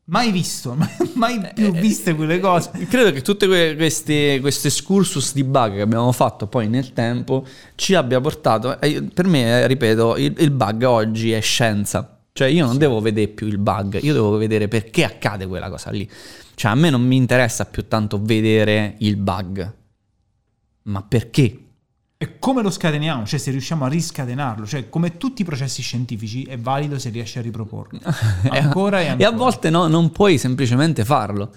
mai 0.06 0.32
visto, 0.32 0.74
mai 1.14 1.38
più 1.52 1.66
eh, 1.66 1.70
viste 1.72 2.14
quelle 2.14 2.40
cose. 2.40 2.70
Credo 2.88 3.12
che 3.12 3.20
tutte 3.20 3.46
queste, 3.76 4.40
queste 4.40 4.68
excursus 4.68 5.34
di 5.34 5.44
bug 5.44 5.74
che 5.74 5.80
abbiamo 5.82 6.12
fatto 6.12 6.46
poi 6.46 6.66
nel 6.66 6.94
tempo 6.94 7.44
ci 7.74 7.94
abbia 7.94 8.22
portato. 8.22 8.80
Eh, 8.80 9.02
per 9.02 9.26
me, 9.26 9.66
ripeto, 9.66 10.16
il, 10.16 10.34
il 10.38 10.50
bug 10.50 10.82
oggi 10.84 11.30
è 11.32 11.40
scienza. 11.42 12.20
Cioè, 12.32 12.48
io 12.48 12.64
non 12.64 12.72
sì. 12.72 12.78
devo 12.78 13.00
vedere 13.00 13.28
più 13.28 13.46
il 13.46 13.58
bug, 13.58 13.98
io 14.02 14.14
devo 14.14 14.38
vedere 14.38 14.66
perché 14.66 15.04
accade 15.04 15.46
quella 15.46 15.68
cosa 15.68 15.90
lì. 15.90 16.10
Cioè, 16.54 16.70
a 16.70 16.74
me 16.74 16.88
non 16.88 17.02
mi 17.02 17.16
interessa 17.16 17.66
più 17.66 17.87
tanto 17.87 18.18
vedere 18.18 18.94
il 19.00 19.16
bug, 19.16 19.74
ma 20.84 21.02
perché 21.02 21.63
e 22.16 22.38
come 22.38 22.62
lo 22.62 22.70
scateniamo? 22.70 23.27
Cioè 23.27 23.38
se 23.38 23.50
riusciamo 23.50 23.85
a 23.85 23.88
riscatenarlo, 23.88 24.66
cioè 24.66 24.88
come 24.88 25.16
tutti 25.16 25.42
i 25.42 25.44
processi 25.44 25.83
scientifici 25.83 26.44
è 26.44 26.57
valido 26.57 26.98
se 26.98 27.11
riesci 27.11 27.38
a 27.38 27.42
riproporlo. 27.42 27.98
Ancora 28.50 29.00
e 29.00 29.09
ancora. 29.09 29.16
E 29.16 29.24
a 29.24 29.31
volte 29.31 29.68
no, 29.70 29.88
non 29.88 30.11
puoi 30.11 30.38
semplicemente 30.38 31.05
farlo. 31.05 31.50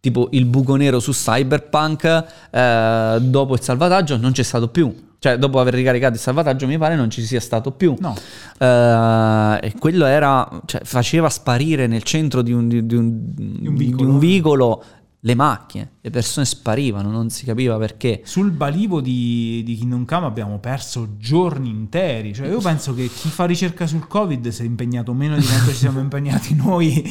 Tipo 0.00 0.28
il 0.32 0.46
buco 0.46 0.76
nero 0.76 0.98
su 0.98 1.12
Cyberpunk, 1.12 2.24
eh, 2.50 3.18
dopo 3.20 3.54
il 3.54 3.60
salvataggio 3.60 4.16
non 4.16 4.32
c'è 4.32 4.42
stato 4.42 4.68
più. 4.68 5.08
Cioè, 5.20 5.36
dopo 5.36 5.60
aver 5.60 5.74
ricaricato 5.74 6.14
il 6.14 6.20
salvataggio, 6.20 6.66
mi 6.66 6.78
pare 6.78 6.96
non 6.96 7.10
ci 7.10 7.22
sia 7.22 7.40
stato 7.40 7.72
più. 7.72 7.94
No. 7.98 8.16
Uh, 8.58 9.58
e 9.60 9.74
quello 9.78 10.06
era, 10.06 10.48
cioè, 10.64 10.80
faceva 10.82 11.28
sparire 11.28 11.86
nel 11.86 12.02
centro 12.02 12.40
di 12.40 12.52
un, 12.52 12.68
di, 12.68 12.86
di 12.86 12.94
un, 12.94 13.18
Di 13.34 13.66
un 13.66 13.74
vicolo. 13.74 14.04
di 14.04 14.10
un 14.10 14.18
vicolo 14.18 14.84
le 15.22 15.34
macchine, 15.34 15.90
le 16.00 16.08
persone 16.08 16.46
sparivano, 16.46 17.10
non 17.10 17.28
si 17.28 17.44
capiva 17.44 17.76
perché. 17.76 18.22
Sul 18.24 18.52
balivo 18.52 19.02
di, 19.02 19.62
di 19.64 19.76
Kingdom 19.76 20.06
Come 20.06 20.24
abbiamo 20.24 20.58
perso 20.58 21.16
giorni 21.18 21.68
interi. 21.68 22.32
Cioè, 22.32 22.48
io 22.48 22.60
penso 22.60 22.94
che 22.94 23.06
chi 23.08 23.28
fa 23.28 23.44
ricerca 23.44 23.86
sul 23.86 24.06
Covid 24.06 24.48
si 24.48 24.62
è 24.62 24.64
impegnato 24.64 25.12
meno 25.12 25.36
di 25.36 25.44
quanto 25.44 25.70
ci 25.72 25.76
siamo 25.76 26.00
impegnati 26.00 26.54
noi. 26.54 27.04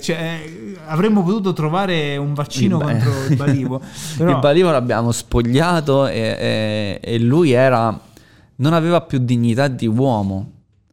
Cioè, 0.00 0.74
avremmo 0.86 1.22
potuto 1.22 1.52
trovare 1.52 2.16
un 2.16 2.34
vaccino 2.34 2.78
Il 2.78 2.84
contro 2.84 3.24
il 3.28 3.36
balivo. 3.36 3.80
Però, 4.18 4.30
Il 4.30 4.38
balivo 4.40 4.70
l'abbiamo 4.72 5.12
spogliato 5.12 6.08
e, 6.08 6.18
e- 6.18 7.00
e 7.00 7.18
lui 7.20 7.52
era. 7.52 7.96
non 8.56 8.72
aveva 8.72 9.02
più 9.02 9.18
dignità 9.18 9.68
di 9.68 9.86
uomo. 9.86 10.50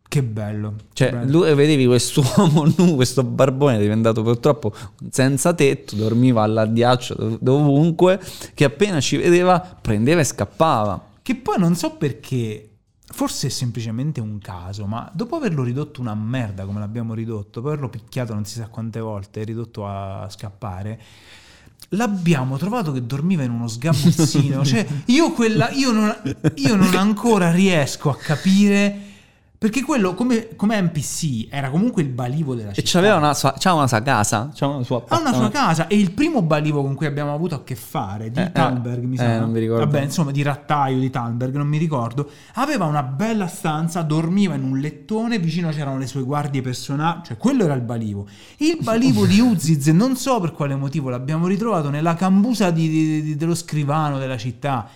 Che 0.10 0.24
bello. 0.24 0.74
Cioè, 0.91 1.12
Bello. 1.12 1.45
lui 1.45 1.54
vedevi 1.54 1.86
quest'uomo 1.86 2.65
nu, 2.76 2.95
questo 2.95 3.24
barbone 3.24 3.78
diventato 3.78 4.24
purtroppo 4.24 4.74
senza 5.12 5.54
tetto, 5.54 5.95
dormiva 5.95 6.41
all'addiaccio 6.41 7.13
dov- 7.13 7.38
dovunque, 7.39 8.19
che 8.56 8.63
appena 8.65 9.00
ci 9.00 9.17
vedeva 9.17 9.60
prendeva 9.60 10.19
e 10.19 10.24
scappava. 10.24 11.10
Che 11.22 11.36
poi 11.36 11.60
non 11.60 11.76
so 11.76 11.91
perché, 11.91 12.69
forse 13.06 13.48
è 13.48 13.50
semplicemente 13.52 14.19
un 14.19 14.39
caso, 14.39 14.88
ma 14.88 15.08
dopo 15.13 15.36
averlo 15.36 15.62
ridotto 15.62 16.02
una 16.02 16.15
merda 16.15 16.65
come 16.65 16.80
l'abbiamo 16.80 17.13
ridotto, 17.13 17.60
dopo 17.60 17.67
averlo 17.67 17.89
picchiato 17.89 18.34
non 18.34 18.45
si 18.45 18.56
sa 18.56 18.67
quante 18.67 19.00
volte, 19.00 19.43
ridotto 19.43 19.86
a 19.86 20.28
scappare, 20.28 21.00
l'abbiamo 21.89 22.58
trovato 22.58 22.91
che 22.91 23.06
dormiva 23.06 23.43
in 23.43 23.52
uno 23.52 23.67
sgabuzzino. 23.67 24.65
cioè, 24.65 24.88
io, 25.06 25.34
quella, 25.34 25.69
io, 25.69 25.91
non, 25.91 26.12
io 26.56 26.76
non 26.76 26.95
ancora 26.95 27.52
riesco 27.52 28.10
a 28.10 28.15
capire... 28.15 29.04
Perché 29.60 29.84
quello 29.84 30.13
come, 30.13 30.56
come 30.56 30.82
NPC 30.82 31.48
era 31.50 31.69
comunque 31.69 32.02
il 32.02 32.08
balivo 32.08 32.56
della 32.56 32.69
E 32.69 32.76
città. 32.76 32.91
c'aveva 32.91 33.15
una 33.17 33.34
sua, 33.34 33.52
c'aveva 33.60 33.80
una 33.82 33.88
sua 33.89 34.02
casa, 34.02 34.50
c'aveva 34.56 34.78
una 34.78 34.86
sua 34.86 35.04
Ha 35.06 35.19
una 35.19 35.34
sua 35.34 35.50
casa 35.50 35.88
e 35.88 35.98
il 36.00 36.12
primo 36.12 36.41
balivo 36.41 36.82
con 36.82 36.95
cui 36.95 37.06
abbiamo 37.08 37.34
avuto 37.34 37.56
a 37.56 37.63
che 37.65 37.76
fare 37.76 38.32
di 38.32 38.39
Eh, 38.39 38.43
eh, 38.43 38.52
Talberg, 38.54 39.04
mi 39.04 39.15
eh, 39.15 39.17
sa. 39.17 39.39
non 39.41 39.52
mi 39.52 39.60
ricordo. 39.60 39.84
Vabbè, 39.84 40.02
insomma, 40.02 40.32
di 40.32 40.43
Rattaio 40.43 40.98
di 40.98 41.10
Talberg, 41.10 41.56
non 41.58 41.67
mi 41.67 41.78
ricordo. 41.78 42.30
Aveva 42.54 42.86
una 42.86 43.04
bella 43.04 43.48
stanza, 43.48 44.02
dormiva 44.02 44.56
in 44.56 44.63
un 44.63 44.80
lettone, 44.80 45.39
vicino 45.39 45.72
c'erano 45.72 45.98
le 45.98 46.08
sue 46.08 46.22
guardie 46.24 46.62
personali, 46.62 47.19
cioè 47.26 47.36
quello 47.36 47.65
era 47.65 47.74
il 47.74 47.82
balivo. 47.82 48.28
Il 48.60 48.78
balivo 48.82 49.26
di 49.26 49.41
Uziz, 49.41 49.88
non 49.88 50.15
so 50.15 50.39
per 50.39 50.54
quale 50.54 50.78
motivo 50.78 51.10
l'abbiamo 51.10 51.48
ritrovato 51.48 51.89
nella 51.89 52.13
cambusa 52.13 52.72
di- 52.72 52.88
di- 52.88 53.22
di- 53.24 53.36
dello 53.36 53.56
scrivano 53.56 54.19
della 54.19 54.38
città. 54.38 54.88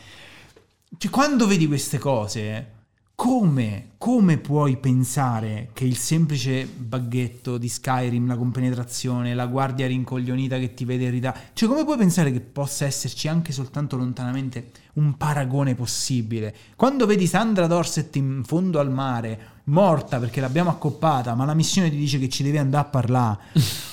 Cioè, 0.97 1.11
quando 1.11 1.47
vedi 1.47 1.67
queste 1.67 1.97
cose, 1.97 2.67
come, 3.15 3.91
come 3.97 4.37
puoi 4.37 4.77
pensare 4.77 5.69
che 5.73 5.85
il 5.85 5.95
semplice 5.95 6.65
baghetto 6.65 7.57
di 7.57 7.69
Skyrim, 7.69 8.27
la 8.27 8.35
compenetrazione, 8.35 9.33
la 9.35 9.45
guardia 9.45 9.87
rincoglionita 9.87 10.57
che 10.57 10.73
ti 10.73 10.83
vede 10.83 11.05
irritare, 11.05 11.51
cioè 11.53 11.69
come 11.69 11.85
puoi 11.85 11.97
pensare 11.97 12.31
che 12.31 12.41
possa 12.41 12.85
esserci 12.85 13.27
anche 13.27 13.51
soltanto 13.51 13.95
lontanamente 13.95 14.71
un 14.93 15.15
paragone 15.15 15.75
possibile? 15.75 16.53
Quando 16.75 17.05
vedi 17.05 17.27
Sandra 17.27 17.67
Dorset 17.67 18.15
in 18.15 18.41
fondo 18.45 18.79
al 18.79 18.91
mare, 18.91 19.39
morta 19.65 20.19
perché 20.19 20.41
l'abbiamo 20.41 20.71
accoppata, 20.71 21.35
ma 21.35 21.45
la 21.45 21.53
missione 21.53 21.89
ti 21.89 21.97
dice 21.97 22.19
che 22.19 22.29
ci 22.29 22.43
devi 22.43 22.57
andare 22.57 22.85
a 22.87 22.89
parlare. 22.89 23.39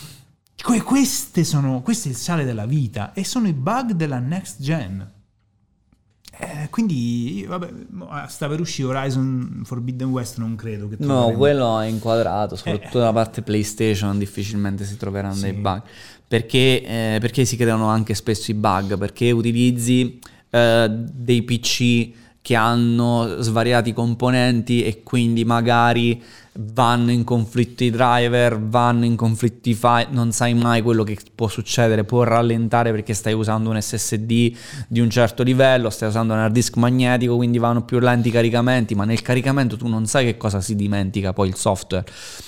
Que- 0.63 0.83
Queste 0.83 1.45
sono, 1.45 1.81
questo 1.83 2.09
è 2.09 2.11
il 2.11 2.17
sale 2.17 2.45
della 2.45 2.67
vita 2.67 3.13
e 3.13 3.25
sono 3.25 3.49
i 3.49 3.53
bug 3.53 3.93
della 3.93 4.19
next 4.19 4.61
gen. 4.61 5.11
Eh, 6.43 6.69
quindi, 6.71 7.45
vabbè, 7.47 7.69
ah, 8.09 8.27
sta 8.27 8.49
per 8.49 8.61
uscire 8.61 8.89
Horizon 8.89 9.61
Forbidden 9.65 10.09
West, 10.09 10.39
non 10.39 10.57
credo 10.57 10.89
che 10.89 10.97
No, 11.01 11.07
troveremo. 11.07 11.37
quello 11.39 11.81
è 11.81 11.87
inquadrato, 11.87 12.57
soprattutto 12.57 12.97
Eh. 12.97 13.01
dalla 13.01 13.13
parte 13.13 13.43
PlayStation 13.43 14.19
difficilmente 14.19 14.85
si 14.85 14.97
troveranno 14.97 15.35
Sì. 15.35 15.43
dei 15.43 15.53
bug. 15.53 15.83
Perché, 16.27 16.83
eh, 16.83 17.19
perché 17.21 17.45
si 17.45 17.57
creano 17.57 17.87
anche 17.89 18.15
spesso 18.15 18.51
i 18.51 18.55
bug? 18.55 18.97
Perché 18.97 19.31
utilizzi 19.33 20.19
eh, 20.53 20.89
dei 20.91 21.43
PC 21.43 22.11
che 22.43 22.57
hanno 22.57 23.37
svariati 23.41 23.93
componenti 23.93 24.83
e 24.83 25.03
quindi 25.03 25.45
magari 25.45 26.21
vanno 26.55 27.13
in 27.13 27.23
conflitto 27.23 27.85
i 27.85 27.91
driver, 27.91 28.59
vanno 28.61 29.05
in 29.05 29.15
conflitto 29.15 29.69
i 29.69 29.75
file, 29.75 30.09
non 30.11 30.33
sai 30.33 30.55
mai 30.55 30.83
quello 30.83 31.05
che 31.05 31.17
può 31.35 31.47
succedere, 31.47 32.05
può 32.05 32.25
rallentare 32.25 32.91
perché 32.91 33.15
stai 33.15 33.35
usando 33.35 33.71
un 33.71 33.81
SSD 33.81 34.57
di 34.89 35.01
un 35.01 35.09
certo 35.11 35.43
livello, 35.43 35.91
stai 35.91 36.09
usando 36.09 36.33
un 36.33 36.41
hard 36.41 36.53
disk 36.53 36.77
magnetico, 36.77 37.37
quindi 37.37 37.59
vanno 37.59 37.85
più 37.85 38.01
lenti 38.01 38.29
i 38.29 38.31
caricamenti, 38.33 38.95
ma 38.95 39.05
nel 39.05 39.23
caricamento 39.23 39.77
tu 39.77 39.87
non 39.87 40.07
sai 40.07 40.25
che 40.25 40.37
cosa 40.37 40.61
si 40.61 40.75
dimentica 40.75 41.33
poi 41.33 41.49
il 41.49 41.55
software. 41.55 42.05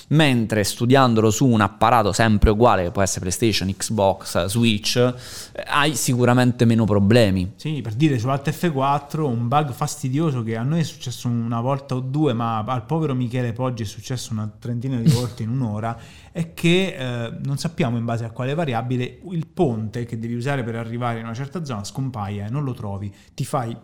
Mentre 0.08 0.64
studiandolo 0.64 1.30
su 1.30 1.46
un 1.46 1.60
apparato 1.60 2.12
sempre 2.12 2.50
uguale, 2.50 2.84
che 2.84 2.90
può 2.90 3.02
essere 3.02 3.20
PlayStation, 3.20 3.72
Xbox, 3.74 4.46
Switch, 4.46 4.96
eh, 4.96 5.64
hai 5.68 5.94
sicuramente 5.94 6.64
meno 6.64 6.84
problemi. 6.84 7.52
Sì, 7.56 7.80
per 7.80 7.94
dire 7.94 8.18
sull'Alt 8.18 8.50
F4 8.50 9.20
un 9.20 9.48
bug 9.48 9.72
fastidioso 9.72 10.42
che 10.42 10.56
a 10.56 10.62
noi 10.62 10.80
è 10.80 10.82
successo 10.82 11.28
una 11.28 11.60
volta 11.60 11.94
o 11.94 12.00
due, 12.00 12.32
ma 12.34 12.58
al 12.58 12.84
povero 12.84 13.14
Michele 13.14 13.52
Poggi 13.52 13.84
successo 13.92 14.32
una 14.32 14.48
trentina 14.58 14.98
di 14.98 15.10
volte 15.10 15.42
in 15.42 15.50
un'ora, 15.50 15.98
è 16.32 16.54
che 16.54 16.94
eh, 16.96 17.36
non 17.44 17.58
sappiamo 17.58 17.96
in 17.96 18.04
base 18.04 18.24
a 18.24 18.30
quale 18.30 18.54
variabile 18.54 19.20
il 19.30 19.46
ponte 19.46 20.04
che 20.04 20.18
devi 20.18 20.34
usare 20.34 20.64
per 20.64 20.76
arrivare 20.76 21.18
in 21.18 21.24
una 21.26 21.34
certa 21.34 21.64
zona 21.64 21.84
scompaia 21.84 22.46
e 22.46 22.50
non 22.50 22.64
lo 22.64 22.72
trovi. 22.72 23.14
Ti 23.34 23.44
fai 23.44 23.76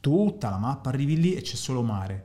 tutta 0.00 0.50
la 0.50 0.58
mappa, 0.58 0.88
arrivi 0.88 1.20
lì 1.20 1.34
e 1.34 1.42
c'è 1.42 1.56
solo 1.56 1.82
mare. 1.82 2.24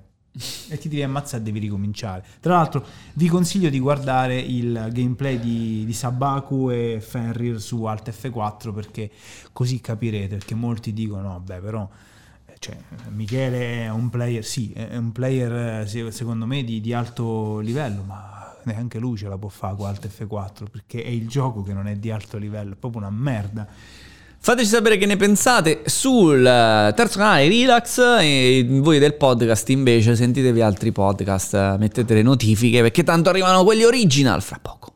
E 0.70 0.80
ti 0.80 0.90
devi 0.90 1.04
ammazzare 1.04 1.42
e 1.42 1.46
devi 1.46 1.60
ricominciare. 1.60 2.26
Tra 2.40 2.56
l'altro, 2.56 2.84
vi 3.14 3.28
consiglio 3.28 3.70
di 3.70 3.80
guardare 3.80 4.40
il 4.40 4.90
gameplay 4.92 5.40
di, 5.40 5.86
di 5.86 5.94
Sabaku 5.94 6.72
e 6.72 7.00
Fenrir 7.02 7.62
su 7.62 7.84
Alt 7.84 8.10
F4 8.10 8.74
perché 8.74 9.12
così 9.52 9.80
capirete. 9.80 10.38
Perché 10.38 10.56
molti 10.56 10.92
dicono: 10.92 11.30
Vabbè, 11.30 11.60
però 11.60 11.88
cioè, 12.64 12.78
Michele 13.10 13.84
è 13.84 13.90
un 13.90 14.10
player, 14.10 14.42
sì, 14.46 14.72
è 14.72 14.96
un 14.96 15.12
player 15.12 15.82
eh, 15.82 15.86
se- 15.86 16.12
secondo 16.12 16.46
me 16.46 16.64
di, 16.64 16.80
di 16.80 16.94
alto 16.94 17.60
livello, 17.60 18.04
ma 18.04 18.56
neanche 18.64 19.00
lui 19.00 19.18
ce 19.18 19.28
la 19.28 19.38
può 19.38 19.50
fare 19.50 19.76
con 19.76 19.88
Alt 19.88 20.08
F4 20.08 20.70
perché 20.72 21.04
è 21.04 21.10
il 21.10 21.28
gioco 21.28 21.62
che 21.62 21.74
non 21.74 21.88
è 21.88 21.98
di 21.98 22.10
alto 22.10 22.38
livello, 22.38 22.72
è 22.72 22.76
proprio 22.78 23.02
una 23.02 23.10
merda. 23.10 23.68
Fateci 24.40 24.68
sapere 24.68 24.96
che 24.96 25.06
ne 25.06 25.18
pensate 25.18 25.82
sul 25.88 26.40
eh, 26.40 26.94
terzo 26.96 27.18
canale 27.18 27.50
Relax 27.50 27.98
e 28.22 28.66
voi 28.70 28.98
del 28.98 29.16
podcast 29.16 29.68
invece 29.70 30.16
sentitevi 30.16 30.62
altri 30.62 30.94
podcast, 30.94 31.54
eh, 31.56 31.76
mettete 31.78 32.14
le 32.14 32.22
notifiche 32.22 32.80
perché 32.80 33.04
tanto 33.04 33.28
arrivano 33.30 33.66
quelli 33.66 33.84
original 33.84 34.42
fra 34.42 34.60
poco. 34.62 34.93